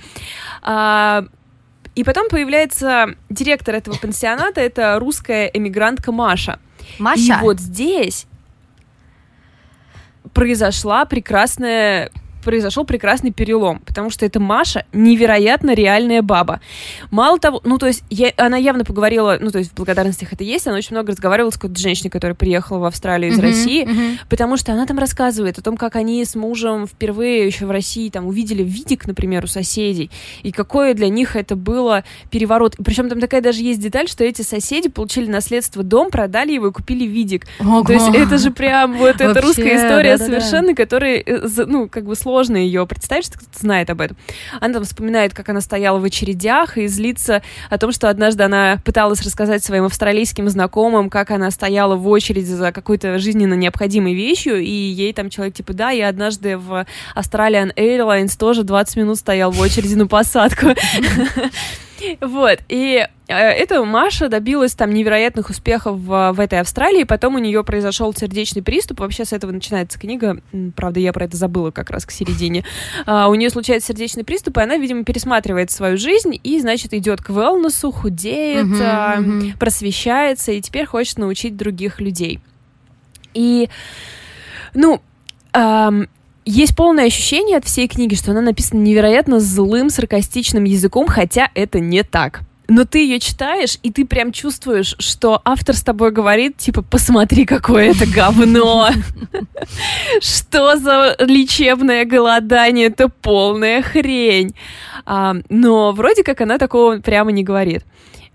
[0.61, 1.23] А,
[1.95, 6.59] И потом появляется директор этого пансионата, это русская эмигрантка Маша.
[6.99, 7.39] Маша.
[7.39, 8.27] И вот здесь
[10.33, 12.11] произошла прекрасная
[12.47, 16.61] произошел прекрасный перелом, потому что эта Маша невероятно реальная баба.
[17.11, 20.45] Мало того, ну, то есть, я, она явно поговорила, ну, то есть, в благодарностях это
[20.45, 23.83] есть, она очень много разговаривала с какой-то женщиной, которая приехала в Австралию из Мгм, России,
[23.83, 24.19] мгм.
[24.29, 28.09] потому что она там рассказывает о том, как они с мужем впервые еще в России
[28.09, 30.09] там увидели видик, например, у соседей,
[30.41, 32.77] и какое для них это было переворот.
[32.77, 36.71] Причем там такая даже есть деталь, что эти соседи получили наследство дом, продали его и
[36.71, 37.45] купили видик.
[37.59, 37.83] Ого.
[37.83, 40.39] То есть это же прям вот эта русская история да-да-да.
[40.39, 44.17] совершенно, которая, э, ну, как бы сложно ее представить, что кто-то знает об этом.
[44.59, 48.79] Она там вспоминает, как она стояла в очередях и злится о том, что однажды она
[48.83, 54.59] пыталась рассказать своим австралийским знакомым, как она стояла в очереди за какой-то жизненно необходимой вещью,
[54.59, 59.51] и ей там человек типа, да, я однажды в Australian Airlines тоже 20 минут стоял
[59.51, 60.67] в очереди на посадку.
[62.21, 67.39] Вот, и э, эта Маша добилась там невероятных успехов в, в этой Австралии, потом у
[67.39, 70.41] нее произошел сердечный приступ, вообще с этого начинается книга,
[70.75, 72.63] правда, я про это забыла как раз к середине.
[73.05, 77.21] А, у нее случается сердечный приступ, и она, видимо, пересматривает свою жизнь и, значит, идет
[77.21, 79.53] к велнесу, худеет, Мгм, а, мгм.
[79.59, 82.39] просвещается, и теперь хочет научить других людей.
[83.33, 83.69] И,
[84.73, 85.01] ну,
[85.53, 86.07] ам,
[86.49, 91.79] есть полное ощущение от всей книги, что она написана невероятно злым, саркастичным языком, хотя это
[91.79, 92.41] не так.
[92.69, 97.45] но ты ее читаешь, и ты прям чувствуешь, что автор с тобой говорит, типа, посмотри,
[97.45, 98.89] какое это говно.
[100.21, 104.53] Что за лечебное голодание, это полная хрень.
[105.05, 107.83] А, но вроде как она такого прямо не говорит.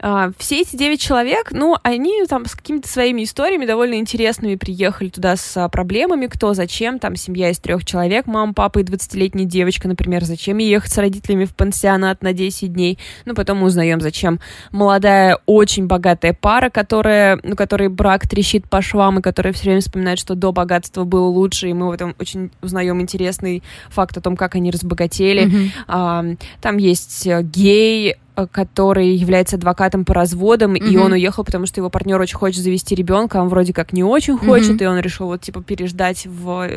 [0.02, 5.08] А, все эти девять человек, ну, они там с какими-то своими историями довольно интересными приехали
[5.08, 9.46] туда с а, проблемами, кто, зачем, там семья из трех человек, мама, папа и 20-летняя
[9.46, 13.68] девочка, например, зачем ей ехать с родителями в пансионат на 10 дней, ну, потом мы
[13.68, 14.40] узнаем, зачем
[14.72, 19.82] молодая, очень богатая пара, которая, ну, которой брак трещит по швам, и которая все время
[19.82, 24.20] вспоминает, что до богатства было лучше, и мы в этом очень узнаем интересный факт о
[24.20, 25.46] том, как они разбогатели.
[25.46, 25.70] Mm-hmm.
[25.86, 26.24] А,
[26.60, 28.16] там есть э, гей,
[28.50, 30.88] который является адвокатом по разводам, mm-hmm.
[30.88, 34.02] и он уехал, потому что его партнер очень хочет завести ребенка, он вроде как не
[34.02, 34.84] очень хочет, mm-hmm.
[34.84, 36.68] и он решил вот типа переждать в,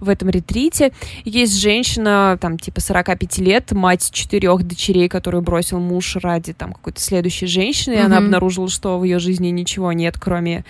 [0.00, 0.92] в этом ретрите.
[1.24, 7.00] Есть женщина, там, типа 45 лет, мать четырех дочерей, которую бросил муж ради там какой-то
[7.00, 8.02] следующей женщины, mm-hmm.
[8.02, 10.64] и она обнаружила, что в ее жизни ничего нет, кроме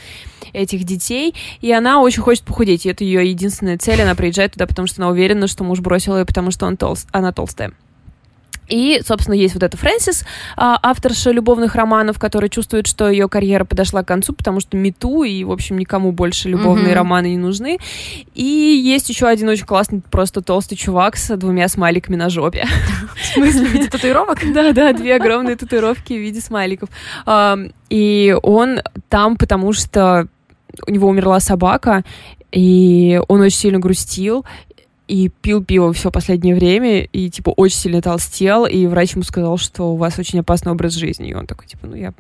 [0.53, 4.67] этих детей, и она очень хочет похудеть, и это ее единственная цель, она приезжает туда,
[4.67, 7.73] потому что она уверена, что муж бросил ее, потому что он толст, она толстая.
[8.69, 10.25] И, собственно, есть вот эта Фрэнсис,
[10.57, 15.23] а, авторша любовных романов, которая чувствует, что ее карьера подошла к концу, потому что мету,
[15.23, 16.95] и, в общем, никому больше любовные mm-hmm.
[16.95, 17.79] романы не нужны.
[18.35, 22.67] И есть еще один очень классный, просто толстый чувак с двумя смайликами на жопе.
[23.15, 24.39] В смысле, в виде татуировок?
[24.55, 26.89] Да-да, две огромные татуировки в виде смайликов.
[27.91, 30.29] И он там, потому что
[30.87, 32.05] у него умерла собака,
[32.53, 34.45] и он очень сильно грустил,
[35.09, 39.57] и пил пиво все последнее время, и, типа, очень сильно толстел, и врач ему сказал,
[39.57, 41.31] что у вас очень опасный образ жизни.
[41.31, 42.13] И он такой, типа, ну я...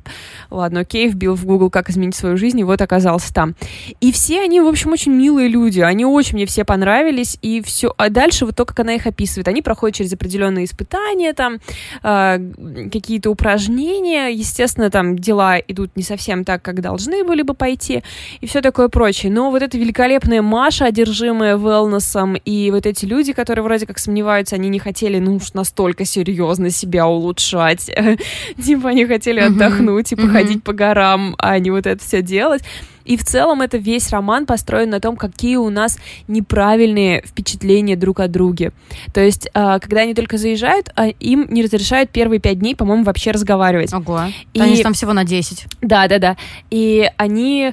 [0.51, 3.55] Ладно, окей, вбил в Google, как изменить свою жизнь, и вот оказался там.
[4.01, 7.93] И все они, в общем, очень милые люди, они очень мне все понравились, и все...
[7.97, 9.49] А дальше вот то, как она их описывает.
[9.49, 11.59] Они проходят через определенные испытания, там,
[12.03, 18.03] э, какие-то упражнения, естественно, там дела идут не совсем так, как должны были бы пойти,
[18.41, 19.33] и все такое прочее.
[19.33, 24.57] Но вот эта великолепная Маша, одержимая wellnessом и вот эти люди, которые вроде как сомневаются,
[24.57, 27.91] они не хотели, ну уж настолько серьезно себя улучшать.
[28.65, 32.63] типа они хотели отдохнуть и походить по горам, а не вот это все делать.
[33.07, 38.21] И в целом это весь роман построен на том, какие у нас неправильные впечатления друг
[38.21, 38.73] о друге.
[39.15, 43.05] То есть, а, когда они только заезжают, а, им не разрешают первые пять дней, по-моему,
[43.05, 43.95] вообще разговаривать.
[43.95, 44.23] Ого.
[44.53, 44.61] И...
[44.61, 45.67] Они там всего на 10.
[45.83, 46.37] Да, да, да.
[46.71, 47.73] И они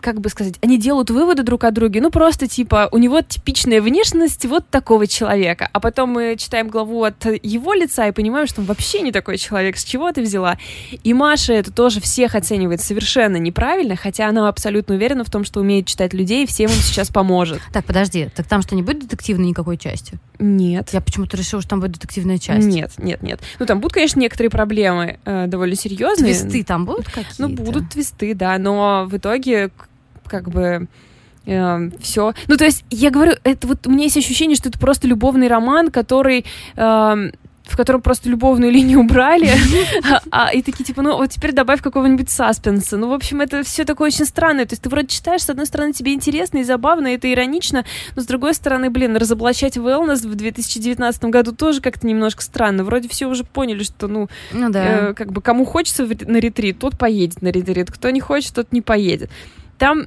[0.00, 3.80] как бы сказать, они делают выводы друг о друге, ну просто типа у него типичная
[3.80, 8.60] внешность вот такого человека, а потом мы читаем главу от его лица и понимаем, что
[8.60, 10.58] он вообще не такой человек, с чего ты взяла.
[11.02, 15.60] И Маша это тоже всех оценивает совершенно неправильно, хотя она абсолютно уверена в том, что
[15.60, 17.60] умеет читать людей и всем им сейчас поможет.
[17.72, 20.18] Так, подожди, так там что, не будет детективной никакой части?
[20.38, 20.90] Нет.
[20.92, 22.66] Я почему-то решила, что там будет детективная часть.
[22.66, 23.40] Нет, нет, нет.
[23.58, 26.34] Ну там будут, конечно, некоторые проблемы э, довольно серьезные.
[26.34, 27.34] Твисты там будут какие-то?
[27.38, 29.70] Ну, будут твисты, да, но в итоге
[30.28, 30.88] как бы
[31.46, 32.34] э, эм, все.
[32.46, 35.48] Ну, то есть, я говорю, это вот у меня есть ощущение, что это просто любовный
[35.48, 36.44] роман, который
[36.76, 37.30] э,
[37.68, 39.50] в котором просто любовную линию убрали,
[40.10, 42.96] а, а, и такие, типа, ну, вот теперь добавь какого-нибудь саспенса.
[42.96, 44.64] Ну, в общем, это все такое очень странное.
[44.64, 47.84] То есть ты вроде читаешь, с одной стороны, тебе интересно и забавно, и это иронично,
[48.16, 52.84] но с другой стороны, блин, разоблачать wellness в 2019 году тоже как-то немножко странно.
[52.84, 55.10] Вроде все уже поняли, что, ну, ну да.
[55.10, 58.72] э, как бы кому хочется на ретрит, тот поедет на ретрит, кто не хочет, тот
[58.72, 59.30] не поедет.
[59.78, 60.06] Там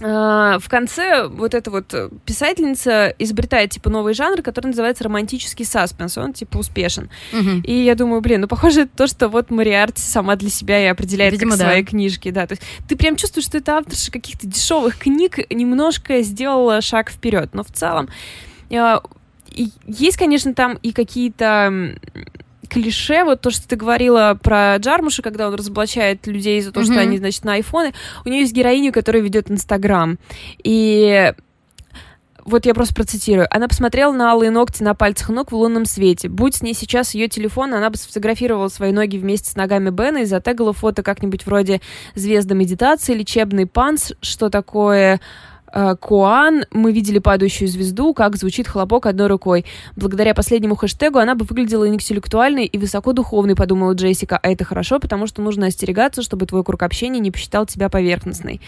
[0.00, 6.16] в конце вот эта вот писательница изобретает типа новый жанр, который называется романтический саспенс.
[6.16, 7.10] Он типа успешен.
[7.32, 7.62] Угу.
[7.64, 10.86] И я думаю, блин, ну похоже это то, что вот Мариарти сама для себя и
[10.86, 11.64] определяет Видимо, как да.
[11.66, 12.30] свои книжки.
[12.30, 17.10] Да, то есть ты прям чувствуешь, что это авторша каких-то дешевых книг немножко сделала шаг
[17.10, 17.50] вперед.
[17.52, 18.08] Но в целом
[18.72, 19.02] а,
[19.86, 21.96] есть, конечно, там и какие-то
[22.70, 26.84] клише, вот то, что ты говорила про Джармуша, когда он разоблачает людей за то, mm-hmm.
[26.84, 27.92] что они, значит, на айфоны,
[28.24, 30.18] у нее есть героиня, которая ведет Инстаграм.
[30.62, 31.32] И
[32.44, 33.46] вот я просто процитирую.
[33.50, 36.28] Она посмотрела на алые ногти на пальцах ног в лунном свете.
[36.28, 40.18] Будь с ней сейчас ее телефон, она бы сфотографировала свои ноги вместе с ногами Бена
[40.18, 41.80] и затегала фото как-нибудь вроде
[42.14, 45.20] «Звезда медитации», «Лечебный панс», что такое
[46.00, 49.64] Куан, мы видели падающую звезду, как звучит хлопок одной рукой.
[49.96, 54.38] Благодаря последнему хэштегу она бы выглядела интеллектуальной и высокодуховной, подумала Джессика.
[54.42, 58.60] А это хорошо, потому что нужно остерегаться, чтобы твой круг общения не посчитал тебя поверхностной.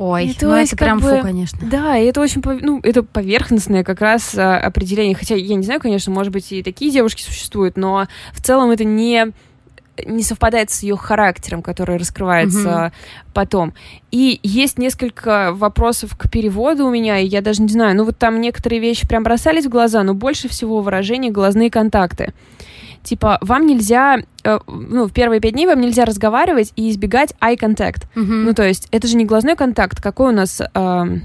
[0.00, 1.58] Ой, это ну это прям бы, фу, конечно.
[1.70, 5.14] Да, и это очень, ну, это поверхностное как раз а, определение.
[5.14, 8.84] Хотя я не знаю, конечно, может быть, и такие девушки существуют, но в целом это
[8.84, 9.32] не
[10.06, 12.92] не совпадает с ее характером, который раскрывается угу.
[13.34, 13.74] потом.
[14.10, 18.18] И есть несколько вопросов к переводу у меня, и я даже не знаю, ну вот
[18.18, 22.32] там некоторые вещи прям бросались в глаза, но больше всего выражение глазные контакты.
[23.02, 27.58] типа, вам нельзя, э, ну, в первые пять дней вам нельзя разговаривать и избегать eye
[27.58, 28.04] contact.
[28.14, 28.44] Мгм.
[28.44, 30.60] Ну, то есть, это же не глазной контакт, какой у нас...
[30.74, 31.22] эм,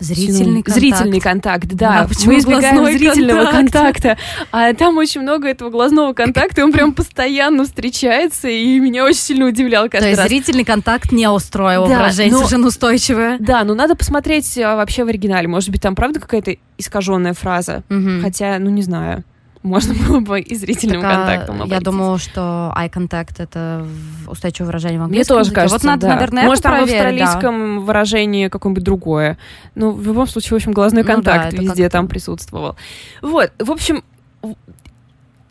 [0.00, 0.78] Зрительный контакт.
[0.80, 2.06] Зрительный контакт, да.
[2.08, 4.00] Почему Мы избегаем зрительного контакт?
[4.02, 4.18] контакта.
[4.52, 9.18] А там очень много этого глазного контакта, и он прям постоянно встречается, и меня очень
[9.18, 10.28] сильно удивлял То каждый есть раз.
[10.28, 13.36] зрительный контакт не устроил Да, выражение, но- совершенно устойчивое.
[13.40, 15.48] Да, но надо посмотреть а, вообще в оригинале.
[15.48, 17.82] Может быть, там правда какая-то искаженная фраза.
[17.88, 18.22] Мгм.
[18.22, 19.24] Хотя, ну не знаю.
[19.62, 21.84] Можно было бы и зрительным Так, а, контактом Я обойтись.
[21.84, 23.86] думаю, что eye contact— это
[24.26, 25.54] устойчивое выражение в Мне английском тоже языке.
[25.56, 26.14] кажется, Вот надо, да.
[26.14, 27.24] наверное, Может, там в проверить, да.
[27.24, 29.36] австралийском выражении какое-нибудь другое.
[29.74, 32.76] Ну, в любом случае, в общем, глазной Ну да, контакт везде там присутствовал.
[33.20, 34.04] Вот, в общем,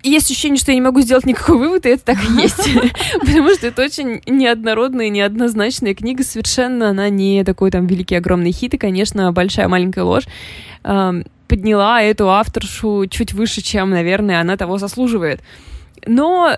[0.04, 2.58] есть ощущение, что я не могу сделать никакой вывод, и это так и есть.
[3.20, 6.24] Потому что это очень неоднородная, неоднозначная книга.
[6.24, 8.74] Совершенно она не такой там великий, огромный хит.
[8.74, 10.24] И, конечно, большая маленькая ложь
[11.48, 15.42] подняла эту авторшу чуть выше, чем, наверное, она того заслуживает.
[16.06, 16.58] Но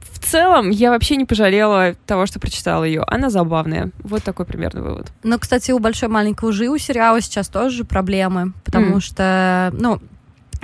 [0.00, 3.04] в целом я вообще не пожалела того, что прочитала ее.
[3.06, 3.90] Она забавная.
[4.02, 5.08] Вот такой примерный вывод.
[5.22, 9.00] Ну, кстати, у большой маленькой лжи у сериала сейчас тоже проблемы, потому Мгм.
[9.00, 10.00] что, ну,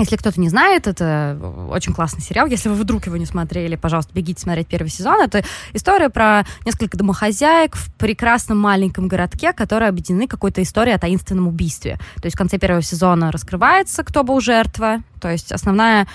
[0.00, 1.38] если кто-то не знает, это
[1.70, 2.46] очень классный сериал.
[2.46, 5.20] Если вы вдруг его не смотрели, пожалуйста, бегите смотреть первый сезон.
[5.20, 11.48] Это история про несколько домохозяек в прекрасном маленьком городке, которые объединены какой-то историей о таинственном
[11.48, 11.98] убийстве.
[12.16, 15.02] То есть в конце первого сезона раскрывается, кто был жертва.
[15.20, 16.06] То есть основная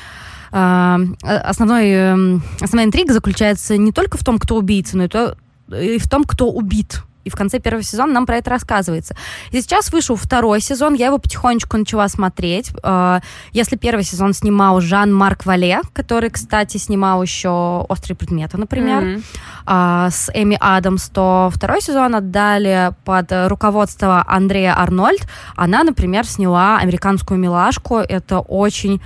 [0.51, 5.37] э, основной, эм, основная интрига заключается не только в том, кто убийца, но и, то,
[5.69, 7.03] и в том, кто убит.
[7.25, 9.15] И в конце первого сезона нам про это рассказывается.
[9.51, 12.71] И сейчас вышел второй сезон, я его потихонечку начала смотреть.
[12.83, 13.19] Э,
[13.51, 19.21] Если первый сезон снимал Жан-Марк Вале, который, кстати, снимал еще «Острые предметы», например,
[19.65, 25.27] а, с Эми Адамс, то второй сезон отдали под руководство Андрея Арнольд.
[25.55, 27.97] Она, например, сняла американскую милашку.
[27.97, 29.01] Это очень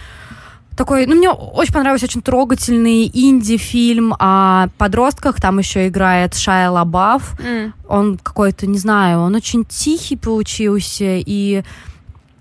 [0.80, 5.42] такой, ну, мне очень понравился очень трогательный инди-фильм о подростках.
[5.42, 7.38] Там еще играет Шая Лабаф.
[7.42, 7.74] М.
[7.90, 11.64] Он какой-то, не знаю, он очень тихий получился и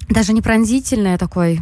[0.09, 1.61] даже не пронзительный, а такой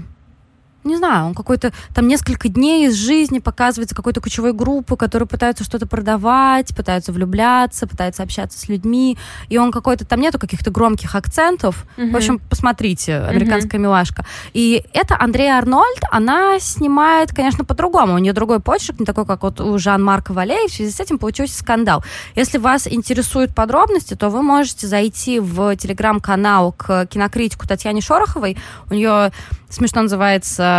[0.87, 5.65] не знаю, он какой-то, там несколько дней из жизни показывается какой-то ключевой группы, которые пытаются
[5.65, 9.19] что-то продавать, пытаются влюбляться, пытаются общаться с людьми,
[9.49, 11.85] и он какой-то, там нету каких-то громких акцентов.
[11.97, 12.13] Мгм.
[12.13, 14.25] В общем, посмотрите, американская милашка.
[14.53, 18.15] И это Андрея Арнольд, она снимает, конечно, по-другому.
[18.15, 21.01] У нее другой почерк, не такой, как вот у Жан-Марка Вале, и в связи с
[21.01, 22.05] этим получился скандал.
[22.35, 28.57] Если вас интересуют подробности, то вы можете зайти в телеграм-канал к кинокритику Татьяне Шороховой.
[28.91, 29.33] У нее
[29.69, 30.76] смешно называется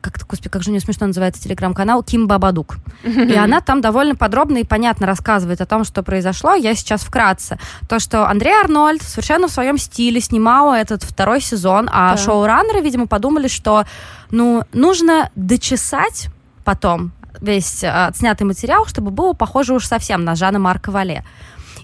[0.00, 2.76] как, господи, как же у нее смешно называется телеграм-канал Ким Бабадук.
[3.04, 6.54] И она там довольно подробно и понятно рассказывает о том, что произошло.
[6.54, 7.58] Я сейчас вкратце.
[7.88, 12.16] То, что Андрей Арнольд совершенно в своем стиле снимал этот второй сезон, а Да.
[12.16, 13.84] шоураннеры, видимо, подумали, что
[14.30, 16.28] ну, нужно дочесать
[16.64, 21.24] потом весь э, отснятый материал, чтобы было похоже уж совсем на Жана Марка Вале.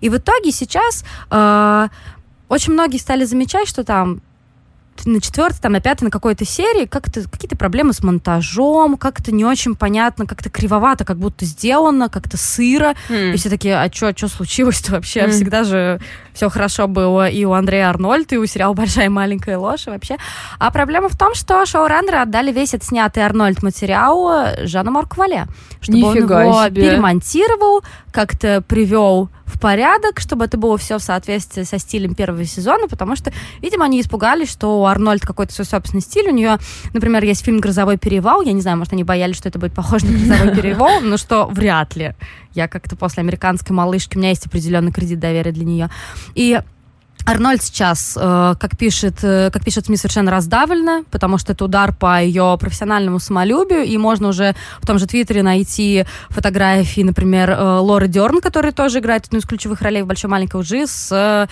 [0.00, 1.88] И в итоге сейчас э,
[2.48, 4.20] очень многие стали замечать, что там
[5.04, 9.44] на четвертой, там, на пятой, на какой-то серии как-то какие-то проблемы с монтажом, как-то не
[9.44, 12.94] очень понятно, как-то кривовато, как будто сделано, как-то сыро.
[13.08, 13.34] М.
[13.34, 15.22] И все такие, а что, что случилось-то вообще?
[15.22, 15.32] Мгм.
[15.32, 16.00] Всегда же
[16.36, 20.18] все хорошо было и у Андрея Арнольда, и у сериала «Большая и маленькая ложь» вообще.
[20.58, 25.46] А проблема в том, что шоураннеры отдали весь отснятый Арнольд материал э, Жану Марку Вале,
[25.80, 26.90] чтобы Нифига он его себе.
[26.90, 32.88] перемонтировал, как-то привел в порядок, чтобы это было все в соответствии со стилем первого сезона,
[32.88, 36.28] потому что, видимо, они испугались, что у Арнольд какой-то свой собственный стиль.
[36.28, 36.58] У нее,
[36.92, 38.42] например, есть фильм «Грозовой перевал».
[38.42, 41.46] Я не знаю, может, они боялись, что это будет похоже на «Грозовой перевал», но что
[41.46, 42.14] вряд ли.
[42.56, 45.90] Я как-то после «Американской малышки», у меня есть определенный кредит доверия для нее.
[46.34, 46.58] И
[47.26, 51.92] Арнольд сейчас, э, как пишет, э, как пишет СМИ, совершенно раздавлена, потому что это удар
[51.92, 57.78] по ее профессиональному самолюбию, и можно уже в том же Твиттере найти фотографии, например, э,
[57.78, 61.48] Лоры Дерн, которая тоже играет одну из ключевых ролей в «Большой маленькой лжи», с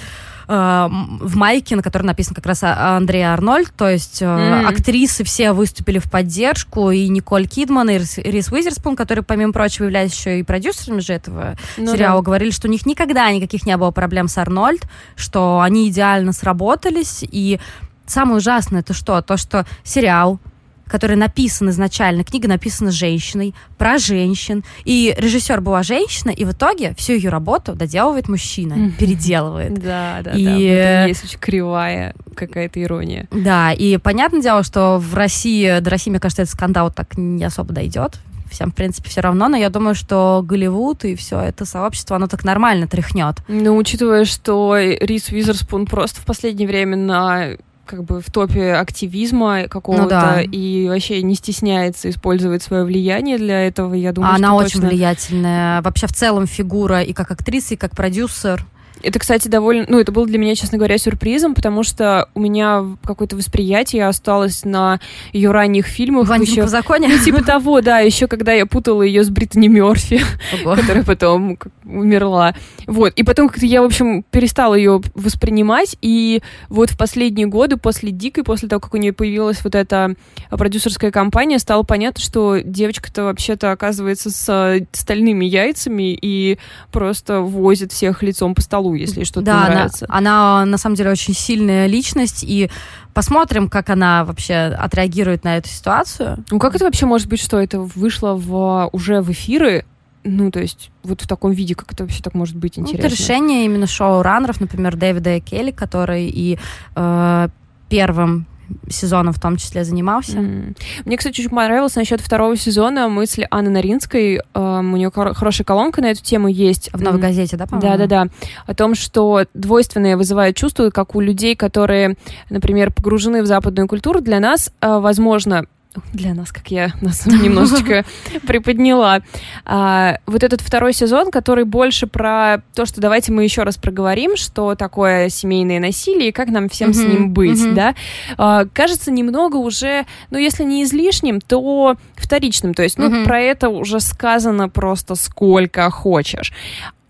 [0.48, 4.68] э, в майке, на которой написано как раз а- Андрея Арнольд, то есть э, Мгм.
[4.68, 10.12] актрисы все выступили в поддержку, и Николь Кидман, и Рис, Уизерспун, которые, помимо прочего, являлись
[10.14, 12.24] еще и продюсерами же этого Ну сериала, да.
[12.26, 14.82] говорили, что у них никогда никаких не было проблем с Арнольд,
[15.16, 17.60] что они идеально сработались, и
[18.06, 19.20] самое ужасное это что?
[19.22, 20.38] То, что сериал
[20.86, 26.94] который написан изначально, книга написана женщиной, про женщин, и режиссер была женщина, и в итоге
[26.96, 29.74] всю ее работу доделывает мужчина, переделывает.
[29.74, 30.50] Да, да, И, да.
[30.50, 33.28] Этом есть очень кривая какая-то ирония.
[33.30, 37.44] Да, и понятное дело, что в России, до России, мне кажется, этот скандал так не
[37.44, 38.18] особо дойдет.
[38.50, 42.28] Всем, в принципе, все равно, но я думаю, что Голливуд и все это сообщество, оно
[42.28, 43.36] так нормально тряхнет.
[43.48, 49.68] Но учитывая, что Рис Уизерспун просто в последнее время на как бы в топе активизма
[49.68, 50.40] какого-то Ну да.
[50.42, 53.94] и вообще не стесняется использовать свое влияние для этого.
[53.94, 55.82] Я думаю, А она очень точно- влиятельная.
[55.82, 58.64] Вообще в целом фигура и как актриса, и как продюсер.
[59.02, 59.84] Это, кстати, довольно...
[59.88, 64.64] Ну, это было для меня, честно говоря, сюрпризом, потому что у меня какое-то восприятие осталось
[64.64, 65.00] на
[65.32, 66.26] ее ранних фильмах.
[66.26, 67.08] Блондинка еще- в законе.
[67.08, 70.20] Ну, типа того, да, еще когда я путала ее с Британи Мерфи,
[70.64, 72.54] которая потом умерла.
[72.86, 73.12] Вот.
[73.14, 75.96] И потом как-то я, в общем, перестала ее воспринимать.
[76.00, 80.14] И вот в последние годы, после Дикой, после того, как у нее появилась вот эта
[80.50, 86.58] продюсерская компания, стало понятно, что девочка-то вообще-то оказывается с э, стальными яйцами и
[86.92, 90.06] просто возит всех лицом по столу, если ей что-то Да, не она, нравится.
[90.08, 92.70] она на самом деле очень сильная личность, и
[93.14, 96.44] посмотрим, как она вообще отреагирует на эту ситуацию.
[96.50, 99.86] Ну как это вообще может быть, что это вышло в, уже в эфиры?
[100.26, 103.06] Ну, то есть, вот в таком виде, как это вообще так может быть Ну, интересно?
[103.06, 106.58] Это решение именно шоу-раннеров, например, Дэвида Келли, который и
[106.96, 107.48] э,
[107.90, 108.46] первым
[108.88, 110.38] сезоном в том числе занимался.
[110.38, 110.74] М.
[111.04, 114.40] Мне, кстати, очень понравилось насчет второго сезона мысли Анны Наринской.
[114.54, 116.90] Эм, у нее хор- хорошая колонка на эту тему есть.
[116.92, 117.96] В новой газете, да, по-моему?
[117.96, 118.26] Да-да-да.
[118.66, 122.16] О том, что двойственные вызывают чувства, как у людей, которые,
[122.50, 125.66] например, погружены в западную культуру, для нас, э, возможно,
[126.12, 128.04] для нас, как я нас немножечко
[128.46, 129.20] приподняла.
[129.64, 134.36] А, вот этот второй сезон, который больше про то, что давайте мы еще раз проговорим,
[134.36, 137.94] что такое семейное насилие и как нам всем с ним быть, да,
[138.36, 142.74] А, кажется немного уже, ну, если не излишним, то вторичным.
[142.74, 146.52] То есть, ну, про это уже сказано просто сколько хочешь.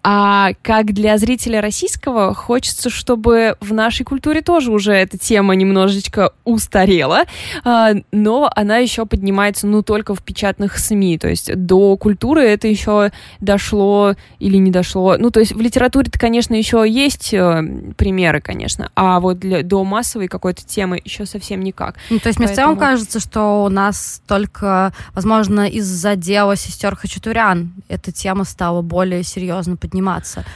[0.07, 6.33] А как для зрителя российского хочется, чтобы в нашей культуре тоже уже эта тема немножечко
[6.45, 7.23] устарела,
[7.64, 11.17] а, но она еще поднимается, ну, только в печатных СМИ.
[11.17, 15.17] То есть до культуры это еще дошло или не дошло.
[15.19, 17.62] Ну, то есть в литературе-то, конечно, еще есть э,
[17.97, 21.95] примеры, конечно, а вот для, до массовой какой-то темы еще совсем никак.
[22.11, 26.57] Ну, то есть мне в целом Поэтому- кажется, что у нас только, возможно, из-за дела
[26.57, 29.93] сестер Хачатурян эта тема стала более серьезно подниматься.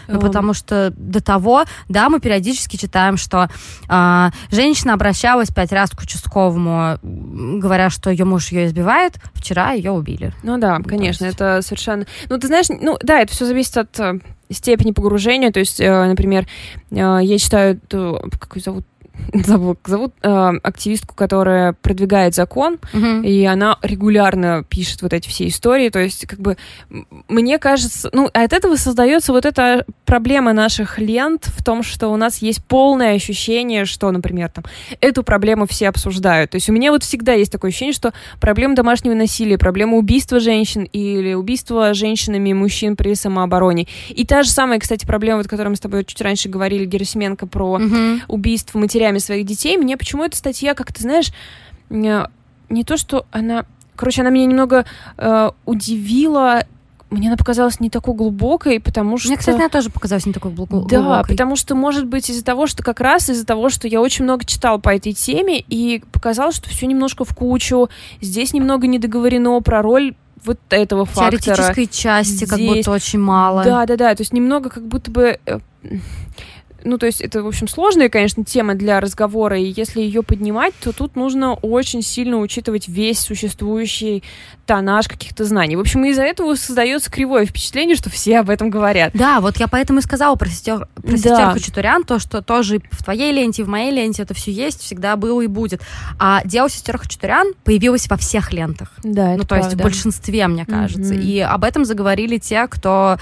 [0.06, 0.20] Ну, Эм.
[0.20, 3.48] потому что до того, да, мы периодически читаем, что
[3.88, 9.90] а, женщина обращалась пять раз к участковому, говоря, что ее муж ее избивает, вчера ее
[9.92, 10.32] убили.
[10.42, 12.06] Ну да, конечно, есть- это совершенно...
[12.28, 14.18] Ну, ты знаешь, ну да, это все зависит от э,
[14.50, 15.50] степени погружения.
[15.52, 16.46] То есть, э, например,
[16.90, 18.84] э, я читаю, эту, как ее зовут,
[19.32, 20.28] как зовут э,
[20.62, 23.22] активистку, которая продвигает закон, Мгм.
[23.22, 25.88] и она регулярно пишет вот эти все истории.
[25.90, 26.56] То есть, как бы,
[27.28, 32.16] мне кажется, ну, от этого создается вот эта проблема наших лент в том, что у
[32.16, 34.64] нас есть полное ощущение, что, например, там,
[35.00, 36.50] эту проблему все обсуждают.
[36.50, 40.40] То есть у меня вот всегда есть такое ощущение, что проблема домашнего насилия, проблема убийства
[40.40, 43.86] женщин или убийства женщинами мужчин при самообороне.
[44.10, 46.84] И та же самая, кстати, проблема, вот, о которой мы с тобой чуть раньше говорили,
[46.84, 48.22] Герасименко, про Мгм.
[48.28, 48.74] убийств
[49.08, 51.32] матерями своих детей, мне почему эта статья, как ты знаешь,
[51.90, 52.26] э,
[52.68, 53.64] не то, что она...
[53.96, 54.84] Короче, она меня немного
[55.16, 56.64] э, удивила,
[57.10, 59.28] мне она показалась не такой глубокой, потому что...
[59.28, 61.28] Мне, кстати, она тоже показалась не такой глубо- Да, глубокой.
[61.34, 64.44] потому что, может быть, из-за того, что как раз из-за того, что я очень много
[64.44, 67.88] читала по этой теме, и показалось, что все немножко в кучу,
[68.20, 71.38] здесь немного не договорено про роль вот этого фактора.
[71.38, 73.64] Теоретической части как Здесь- будто очень мало.
[73.64, 74.14] Да, да, да.
[74.14, 75.40] То есть немного как будто бы.
[76.84, 80.74] Ну, то есть это, в общем, сложная, конечно, тема для разговора, и если ее поднимать,
[80.80, 84.22] то тут нужно очень сильно учитывать весь существующий
[84.64, 85.76] тонаж каких-то знаний.
[85.76, 89.12] В общем, из-за этого создается кривое впечатление, что все об этом говорят.
[89.14, 91.16] Да, вот я поэтому и сказала про сестер, про Да.
[91.16, 94.80] сестер Хачатурян, то, что тоже в твоей ленте, и в моей ленте это все есть,
[94.82, 95.80] всегда было и будет.
[96.18, 98.92] А дело сестер Хачатурян появилось во всех лентах.
[99.02, 101.14] Да, ну, то есть в большинстве, мне кажется.
[101.14, 101.22] Мгм.
[101.22, 103.18] И об этом заговорили те, кто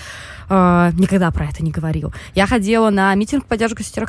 [0.49, 2.13] э, никогда про это не говорил.
[2.35, 4.07] Я ходила на митинг в поддержку сестер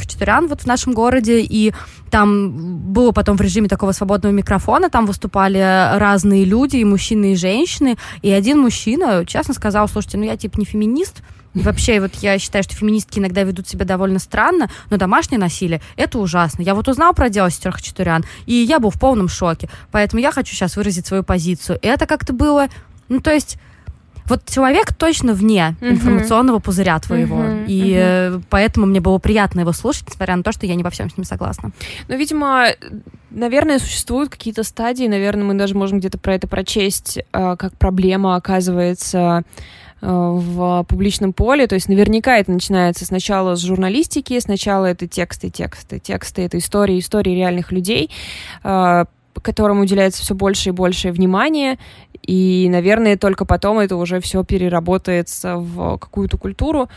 [0.47, 1.73] вот в нашем городе, и
[2.12, 7.36] там было потом в режиме такого свободного микрофона, там выступали разные люди, и мужчины, и
[7.36, 11.23] женщины, и один мужчина честно сказал, слушайте, ну я типа не феминист,
[11.58, 15.82] и Вообще, вот я считаю, что феминистки иногда ведут себя довольно странно, но домашнее насилие—
[15.95, 16.62] это ужасно.
[16.62, 19.69] Я вот узнал про дело сестер Хачатурян, и я был в полном шоке.
[19.91, 21.80] Поэтому я хочу сейчас выразить свою позицию.
[21.82, 22.67] И это как-то было...
[23.10, 23.58] Ну, то есть...
[24.29, 25.91] Вот человек точно вне Мгм.
[25.91, 27.37] информационного пузыря твоего.
[27.37, 30.83] Мгм, И э, поэтому мне было приятно его слушать, несмотря на то, что я не
[30.83, 31.71] во всем с ним согласна.
[32.07, 32.67] Ну, видимо,
[33.29, 38.35] наверное, существуют какие-то стадии, наверное, мы даже можем где-то про это прочесть, э, как проблема
[38.35, 39.43] оказывается
[40.02, 41.65] э, в публичном поле.
[41.65, 46.99] То есть наверняка это начинается сначала с журналистики, сначала это тексты, тексты, тексты, это истории,
[46.99, 48.12] истории реальных людей,
[48.63, 49.06] э,
[49.42, 51.77] которым уделяется все больше и больше внимания,
[52.21, 56.90] и, наверное, только потом это уже все переработается в какую-то культуру.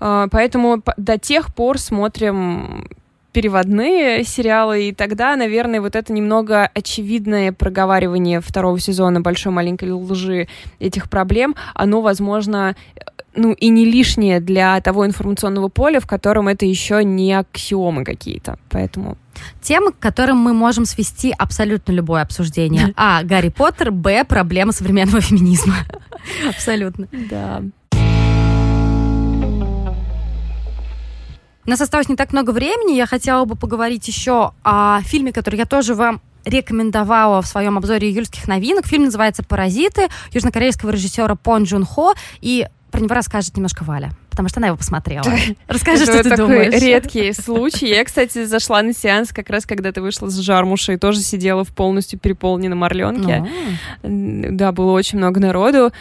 [0.00, 2.88] Э, Поэтому до тех пор смотрим
[3.32, 10.48] переводные сериалы, и тогда, наверное, вот это немного очевидное проговаривание второго сезона «Большой маленькой лжи»
[10.80, 12.74] этих проблем, оно, возможно,
[13.34, 18.58] ну, и не лишнее для того информационного поля, в котором это еще не аксиомы какие-то.
[18.68, 19.16] Поэтому
[19.62, 22.92] Темы, к которым мы можем свести абсолютно любое обсуждение.
[22.96, 23.22] А.
[23.22, 23.90] Гарри Поттер.
[23.90, 24.24] Б.
[24.24, 25.74] Проблема современного феминизма.
[26.48, 27.08] Абсолютно.
[27.12, 27.62] Да.
[31.66, 32.96] У нас осталось не так много времени.
[32.96, 38.08] Я хотела бы поговорить еще о фильме, который я тоже вам рекомендовала в своем обзоре
[38.08, 38.86] июльских новинок.
[38.86, 42.14] Фильм называется «Паразиты» южнокорейского режиссера Пон Джун Хо.
[42.40, 45.24] И про него расскажет немножко Валя, потому что она его посмотрела.
[45.68, 46.72] Расскажи, что ты думаешь.
[46.72, 47.88] редкий случай.
[47.88, 51.64] Я, кстати, зашла на сеанс как раз, когда ты вышла с Жармуша и тоже сидела
[51.64, 53.46] в полностью переполненном Орленке.
[54.02, 55.92] Да, было очень много народу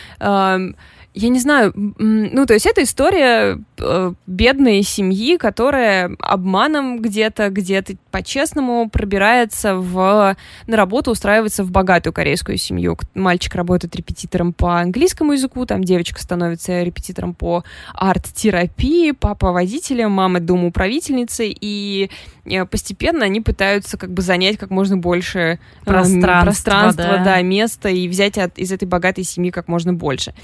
[1.16, 7.94] я не знаю, ну, то есть это история э, бедной семьи, которая обманом где-то, где-то
[8.12, 10.38] по-честному пробирается в,
[10.68, 12.98] на работу, устраивается в богатую корейскую семью.
[13.16, 17.64] Мальчик работает репетитором по английскому языку, там девочка становится репетитором по
[17.96, 22.12] арт-терапии, папа водителем, мама домоуправительницей, и
[22.46, 27.24] э, постепенно они пытаются как бы занять как можно больше пространства, пространства да.
[27.24, 30.36] да, места и взять от, из этой богатой семьи как можно больше.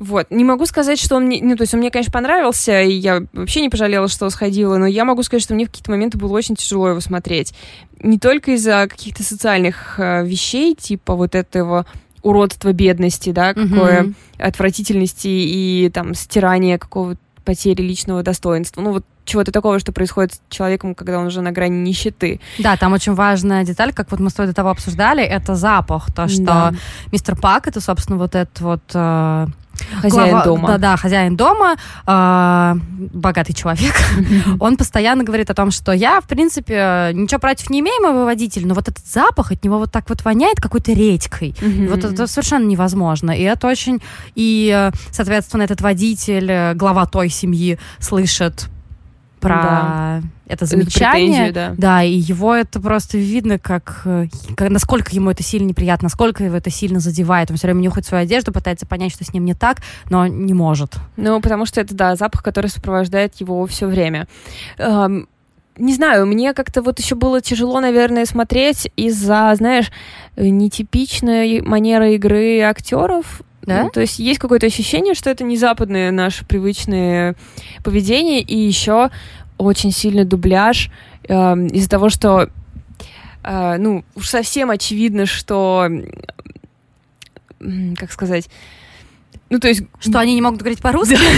[0.00, 0.28] Вот.
[0.30, 1.40] Не могу сказать, что он мне...
[1.42, 4.86] Ну, то есть он мне, конечно, понравился, и я вообще не пожалела, что сходила, но
[4.86, 7.52] я могу сказать, что мне в какие-то моменты было очень тяжело его смотреть.
[7.98, 11.84] Не только из-за каких-то социальных э, вещей, типа вот этого
[12.22, 14.14] уродства бедности, да, какое mm-hmm.
[14.38, 18.80] отвратительности и там стирания какого-то потери личного достоинства.
[18.80, 22.40] Ну, вот чего-то такого, что происходит с человеком, когда он уже на грани нищеты.
[22.58, 26.12] Да, там очень важная деталь, как вот мы с тобой до того обсуждали, это запах.
[26.12, 26.74] То, что да.
[27.12, 29.46] мистер Пак, это, собственно, вот этот вот э,
[30.00, 30.68] Хозяин глава, дома.
[30.68, 32.74] Да, да, хозяин дома, э,
[33.12, 33.94] богатый человек.
[34.60, 38.66] Он постоянно говорит о том, что я, в принципе, ничего против не имею, мой водитель,
[38.66, 41.54] но вот этот запах от него вот так вот воняет какой-то редькой.
[41.88, 43.30] Вот это совершенно невозможно.
[43.30, 44.00] И это очень...
[44.34, 48.68] И, соответственно, этот водитель, э, глава той семьи, слышит
[49.40, 50.22] про да.
[50.46, 51.50] это замечание.
[51.52, 51.74] Да.
[51.76, 54.26] да, и его это просто видно, как, э,
[54.56, 57.50] как насколько ему это сильно неприятно, насколько его это сильно задевает.
[57.50, 59.78] Он все время нюхает свою одежду, пытается понять, что с ним не так,
[60.08, 60.96] но не может.
[61.16, 64.28] Ну, потому что это, да, запах, который сопровождает его все время.
[64.78, 65.26] Эм,
[65.80, 69.90] не знаю, мне как-то вот еще было тяжело, наверное, смотреть из-за, знаешь,
[70.36, 73.42] нетипичной манеры игры актеров.
[73.62, 73.84] Да?
[73.84, 77.36] Ну, то есть есть какое-то ощущение, что это не западное наше привычное
[77.84, 79.10] поведение, и еще
[79.58, 80.90] очень сильный дубляж
[81.28, 82.48] э, из-за того, что
[83.44, 85.88] э, ну, уж совсем очевидно, что
[87.96, 88.48] как сказать,
[89.50, 89.82] ну, то есть...
[89.98, 91.18] Что они не могут говорить по-русски?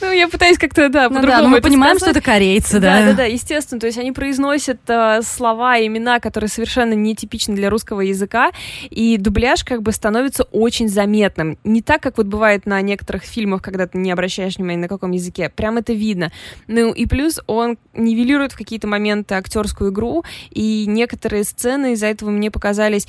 [0.00, 3.00] Ну, я пытаюсь как-то, да, ну по-другому мы понимаем, что это корейцы, да.
[3.00, 3.78] Да, да, да, естественно.
[3.78, 8.52] То есть они произносят э, слова и имена, которые совершенно нетипичны для русского языка,
[8.88, 11.58] и дубляж как бы становится очень заметным.
[11.64, 15.10] Не так, как вот бывает на некоторых фильмах, когда ты не обращаешь внимания на каком
[15.10, 15.50] языке.
[15.54, 16.32] Прям это видно.
[16.66, 22.30] Ну, и плюс он нивелирует в какие-то моменты актерскую игру, и некоторые сцены из-за этого
[22.30, 23.06] мне показались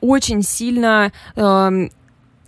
[0.00, 1.88] очень сильно э,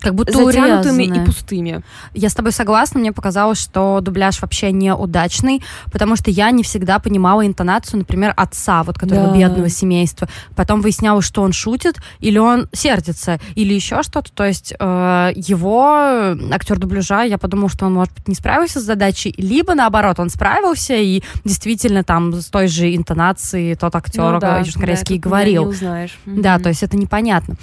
[0.05, 1.23] как будто затянутыми урезанные.
[1.23, 1.81] и пустыми.
[2.13, 6.99] Я с тобой согласна, мне показалось, что дубляж вообще неудачный, потому что я не всегда
[6.99, 9.35] понимала интонацию, например, отца, вот которого да.
[9.35, 10.29] бедного семейства.
[10.55, 14.31] Потом выяснялось, что он шутит, или он сердится, или еще что-то.
[14.31, 18.83] То есть э, его актер дубляжа, я подумала, что он, может быть, не справился с
[18.83, 24.39] задачей, либо наоборот, он справился и действительно там с той же интонацией тот актер ну,
[24.39, 25.63] да, южнокорейский да, говорил.
[25.63, 26.19] Не узнаешь.
[26.27, 27.55] Да, то есть это непонятно.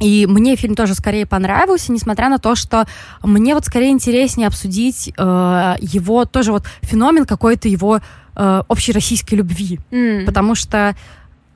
[0.00, 2.86] И мне фильм тоже скорее понравился, несмотря на то, что
[3.22, 8.00] мне вот скорее интереснее обсудить э, его тоже вот феномен какой-то его
[8.34, 9.78] э, общей российской любви.
[9.90, 10.24] Mm.
[10.24, 10.96] Потому что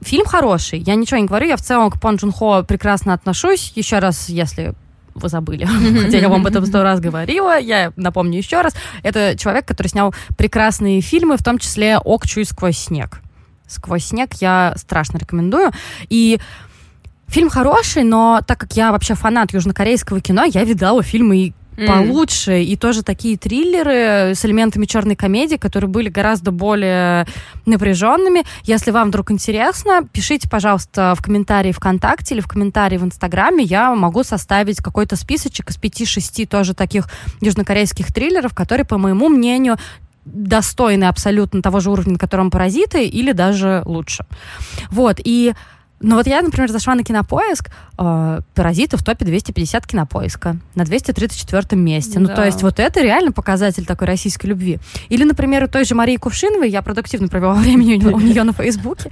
[0.03, 3.72] фильм хороший, я ничего не говорю, я в целом к Пон Джун Хо прекрасно отношусь.
[3.74, 4.74] Еще раз, если
[5.14, 5.64] вы забыли,
[6.03, 8.74] хотя я вам об этом сто раз говорила, я напомню еще раз.
[9.03, 13.20] Это человек, который снял прекрасные фильмы, в том числе «Окчу и сквозь снег».
[13.66, 15.70] «Сквозь снег» я страшно рекомендую.
[16.11, 16.38] И
[17.35, 21.87] Фильм хороший, но так как я вообще фанат южнокорейского кино, я видала фильмы и mm.
[21.89, 27.26] получше, и тоже такие триллеры с элементами черной комедии, которые были гораздо более
[27.66, 28.45] напряженными.
[28.62, 33.93] Если вам вдруг интересно, пишите, пожалуйста, в комментарии ВКонтакте или в комментарии в Инстаграме, я
[33.97, 37.09] могу составить какой-то списочек из пяти-шести тоже таких
[37.41, 39.76] южнокорейских триллеров, которые, по моему мнению,
[40.24, 44.24] достойны абсолютно того же уровня, на котором «Паразиты», или даже лучше.
[44.93, 45.55] Вот, и
[46.05, 51.80] ну вот я, например, зашла на кинопоиск, э, «Паразиты» в топе 250 кинопоиска, на 234
[51.80, 52.14] месте.
[52.14, 52.20] Да.
[52.20, 54.78] Ну, то есть вот это реально показатель такой российской любви.
[55.09, 59.11] Или, например, у той же Марии Кувшиновой, я продуктивно провела времени у нее на Фейсбуке,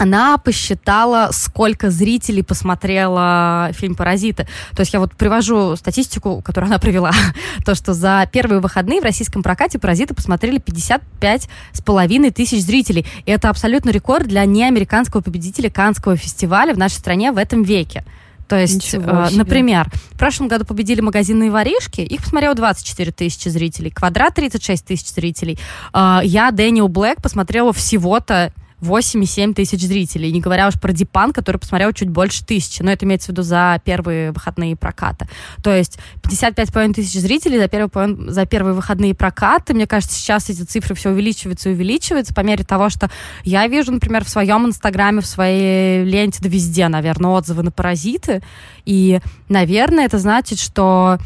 [0.00, 4.46] она посчитала, сколько зрителей посмотрела фильм «Паразиты».
[4.74, 7.12] То есть я вот привожу статистику, которую она привела,
[7.66, 13.06] то, что за первые выходные в российском прокате «Паразиты» посмотрели 55 с половиной тысяч зрителей.
[13.26, 18.04] И это абсолютно рекорд для неамериканского победителя Канского фестиваля в нашей стране в этом веке.
[18.48, 23.90] То есть, э, например, в прошлом году победили магазинные воришки, их посмотрело 24 тысячи зрителей,
[23.90, 25.58] квадрат 36 тысяч зрителей.
[25.92, 31.58] Э, я, Дэниел Блэк, посмотрела всего-то 8,7 тысяч зрителей, не говоря уж про Дипан, который
[31.58, 35.28] посмотрел чуть больше тысячи, но это имеется в виду за первые выходные прокаты.
[35.62, 39.74] То есть 55,5 тысяч зрителей за первые, за первые выходные прокаты.
[39.74, 43.10] Мне кажется, сейчас эти цифры все увеличиваются и увеличиваются по мере того, что
[43.44, 48.42] я вижу, например, в своем инстаграме, в своей ленте, да везде, наверное, отзывы на паразиты.
[48.84, 51.18] И, наверное, это значит, что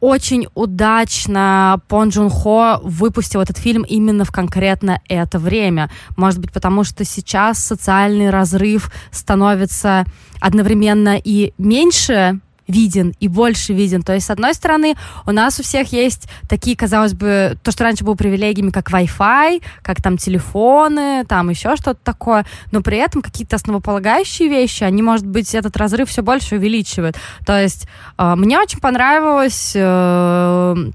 [0.00, 5.90] очень удачно Пон Джун Хо выпустил этот фильм именно в конкретно это время.
[6.16, 10.04] Может быть, потому что сейчас социальный разрыв становится
[10.40, 12.40] одновременно и меньше
[12.70, 14.02] виден и больше виден.
[14.02, 14.94] То есть, с одной стороны,
[15.26, 19.62] у нас у всех есть такие, казалось бы, то, что раньше было привилегиями, как Wi-Fi,
[19.82, 25.26] как там телефоны, там еще что-то такое, но при этом какие-то основополагающие вещи, они, может
[25.26, 27.16] быть, этот разрыв все больше увеличивают.
[27.46, 27.86] То есть,
[28.18, 30.90] э, мне очень понравилось э,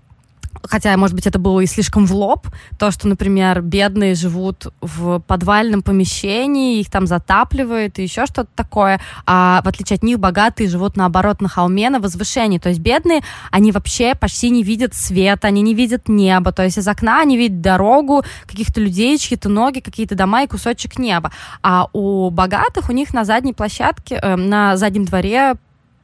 [0.64, 2.48] хотя, может быть, это было и слишком в лоб,
[2.78, 9.00] то, что, например, бедные живут в подвальном помещении, их там затапливают и еще что-то такое,
[9.26, 12.58] а в отличие от них богатые живут, наоборот, на холме, на возвышении.
[12.58, 16.78] То есть бедные, они вообще почти не видят света, они не видят неба, то есть
[16.78, 21.32] из окна они видят дорогу, каких-то людей, чьи-то ноги, какие-то дома и кусочек неба.
[21.62, 25.56] А у богатых, у них на задней площадке, э, на заднем дворе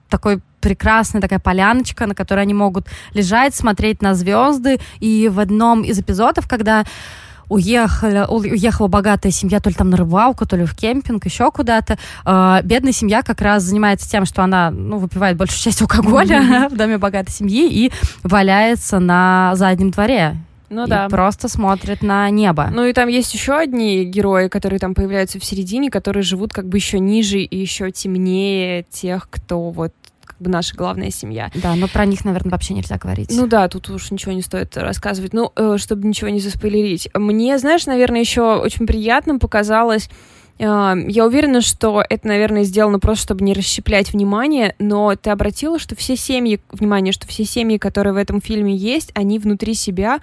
[0.09, 4.79] такой прекрасная такая поляночка, на которой они могут лежать, смотреть на звезды.
[4.99, 6.85] И в одном из эпизодов, когда
[7.51, 11.97] уехала, уехала богатая семья то ли там на рыбалку, то ли в кемпинг, еще куда-то.
[12.25, 16.75] Э, бедная семья как раз занимается тем, что она ну, выпивает большую часть алкоголя в
[16.75, 17.91] доме богатой семьи и
[18.23, 20.37] валяется на заднем дворе.
[20.69, 21.09] Ну и да.
[21.09, 22.69] просто смотрит на небо.
[22.71, 26.69] Ну и там есть еще одни герои, которые там появляются в середине, которые живут как
[26.69, 29.91] бы еще ниже и еще темнее тех, кто вот
[30.41, 31.51] бы наша главная семья.
[31.55, 33.31] Да, но про них, наверное, вообще нельзя говорить.
[33.31, 35.33] Ну да, тут уж ничего не стоит рассказывать.
[35.33, 37.09] Ну, э, чтобы ничего не заспойлерить.
[37.13, 40.09] Мне, знаешь, наверное, еще очень приятным показалось
[40.61, 45.95] я уверена, что это, наверное, сделано просто, чтобы не расщеплять внимание, но ты обратила, что
[45.95, 50.19] все семьи, внимание, что все семьи, которые в этом фильме есть, они внутри себя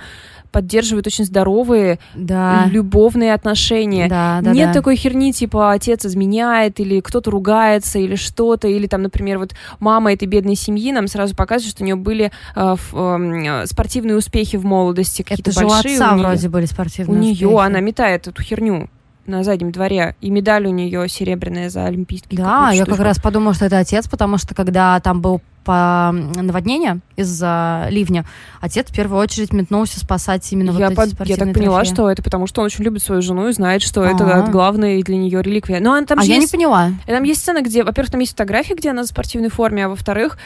[0.50, 2.66] поддерживают очень здоровые да.
[2.70, 4.08] любовные отношения.
[4.08, 4.74] Да, да, Нет да.
[4.74, 10.12] такой херни, типа отец изменяет, или кто-то ругается, или что-то, или там, например, вот мама
[10.12, 14.64] этой бедной семьи нам сразу показывает, что у нее были э, э, спортивные успехи в
[14.64, 15.96] молодости, какие-то Это большие.
[15.96, 18.88] же у отца у вроде были спортивные У нее, она метает эту херню
[19.28, 22.36] на заднем дворе, и медаль у нее серебряная за олимпийский.
[22.36, 27.00] Да, я как раз подумала, что это отец, потому что когда там был по наводнение
[27.18, 28.24] из-за ливня,
[28.60, 31.94] отец в первую очередь метнулся спасать именно я вот эти под, Я так поняла, трофеи.
[31.94, 34.12] что это потому, что он очень любит свою жену и знает, что А-а-а.
[34.12, 35.80] это главная для нее реликвия.
[35.80, 36.92] Но там а я есть, не поняла.
[37.06, 40.38] Там есть сцена, где, во-первых, там есть фотографии, где она в спортивной форме, а во-вторых,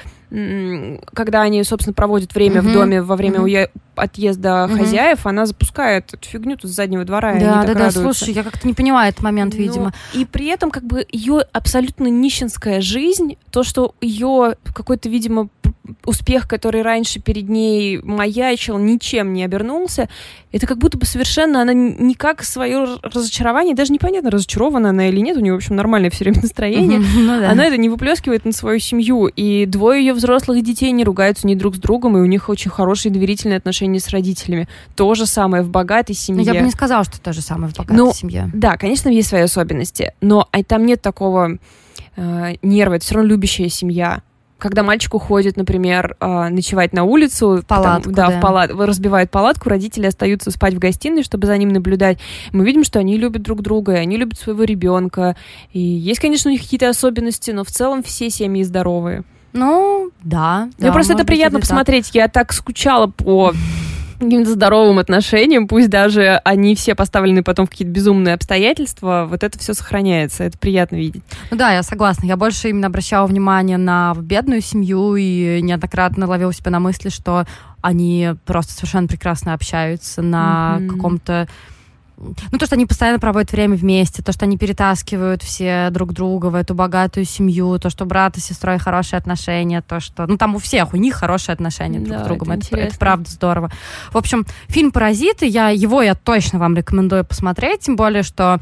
[1.13, 2.71] когда они, собственно, проводят время uh-huh.
[2.71, 4.79] в доме во время уе- отъезда uh-huh.
[4.79, 7.35] хозяев, она запускает эту фигню тут с заднего двора.
[7.39, 9.93] Да, да, да, слушай, я как-то не поняла этот момент, ну, видимо.
[10.15, 15.49] И при этом как бы ее абсолютно нищенская жизнь, то, что ее какой-то, видимо,
[16.07, 20.09] успех, который раньше перед ней маячил, ничем не обернулся,
[20.53, 25.37] это как будто бы совершенно она никак свое разочарование, даже непонятно, разочарована она или нет,
[25.37, 27.51] у нее, в общем, нормальное все время настроение, ну, да.
[27.51, 31.57] она это не выплескивает на свою семью, и двое ее взрослых детей не ругаются ни
[31.57, 34.69] друг с другом, и у них очень хорошие доверительные отношения с родителями.
[34.95, 36.45] То же самое в богатой семье.
[36.45, 38.49] Но я бы не сказала, что то же самое в богатой ну, семье.
[38.55, 41.59] Да, конечно, есть свои особенности, но там нет такого
[42.15, 44.23] э, нерва, это все равно любящая семья
[44.63, 48.71] когда мальчик уходит, например, э, ночевать на улицу, в палатку, там, да, да, в палат,
[48.71, 52.19] разбивают палатку, родители остаются спать в гостиной, чтобы за ним наблюдать.
[52.53, 55.35] Мы видим, что они любят друг друга, и они любят своего ребенка.
[55.73, 59.25] И есть, конечно, у них какие-то особенности, но в целом все семьи здоровые.
[59.53, 60.69] Ну, да.
[60.79, 62.07] Мне да, просто это приятно посмотреть.
[62.07, 62.15] Так.
[62.15, 63.53] Я так скучала по
[64.25, 69.59] каким-то здоровым отношениям, пусть даже они все поставлены потом в какие-то безумные обстоятельства, вот это
[69.59, 71.23] все сохраняется, это приятно видеть.
[71.51, 72.27] Ну да, я согласна.
[72.27, 77.47] Я больше именно обращала внимание на бедную семью и неоднократно ловила себя на мысли, что
[77.81, 80.89] они просто совершенно прекрасно общаются на mm-hmm.
[80.89, 81.49] каком-то
[82.17, 86.47] ну, то, что они постоянно проводят время вместе, то, что они перетаскивают все друг друга
[86.47, 90.27] в эту богатую семью, то, что брат и сестрой хорошие отношения, то, что...
[90.27, 92.51] Ну, там у всех, у них хорошие отношения друг Да, с другом.
[92.53, 93.71] это Это, это правда здорово.
[94.13, 98.61] В общем, фильм «Паразиты», я, его я точно вам рекомендую посмотреть, тем более, что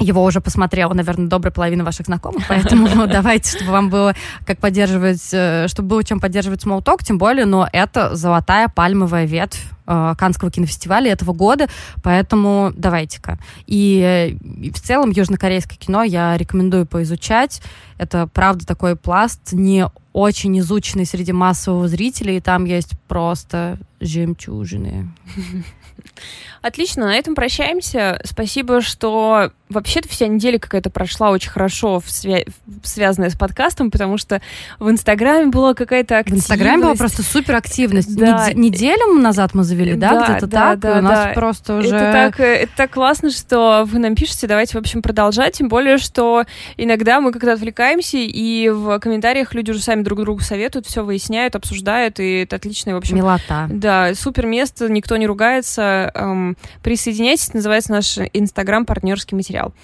[0.00, 4.14] его уже посмотрела, наверное, добрая половина ваших знакомых, поэтому давайте, чтобы вам было
[4.46, 9.60] как поддерживать, э, чтобы было чем поддерживать смолток, тем более, но это золотая пальмовая ветвь
[9.86, 11.68] э, Канского кинофестиваля этого года,
[12.02, 13.38] поэтому давайте-ка.
[13.66, 17.62] И, э, и в целом южнокорейское кино я рекомендую поизучать.
[17.98, 25.10] Это, правда, такой пласт, не очень изученный среди массового зрителя, и там есть просто жемчужины.
[26.62, 28.20] Отлично, на этом прощаемся.
[28.24, 33.90] Спасибо, что вообще-то вся неделя какая-то прошла очень хорошо, в свя- в- связанная с подкастом,
[33.90, 34.40] потому что
[34.78, 36.44] в Инстаграме была какая-то В активность.
[36.44, 38.14] Инстаграме была просто супер активность.
[38.16, 38.52] Да.
[38.52, 40.78] Неделю назад мы завели, да, Да, где-то да, так.
[40.80, 41.32] да, и у нас да.
[41.34, 41.88] просто уже.
[41.94, 44.46] Это так, э, это так классно, что вы нам пишете.
[44.46, 45.54] Давайте, в общем, продолжать.
[45.58, 46.44] Тем более, что
[46.76, 51.54] иногда мы как-то отвлекаемся, и в комментариях люди уже сами друг другу советуют, все выясняют,
[51.56, 52.90] обсуждают, и это отлично.
[52.90, 53.66] И, в общем, Милота.
[53.70, 56.10] Да, супер место, никто не ругается.
[56.14, 59.74] Эм, присоединяйтесь, называется наш инстаграм партнерский материал.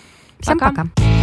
[0.40, 0.84] Всем пока.
[0.84, 1.15] пока.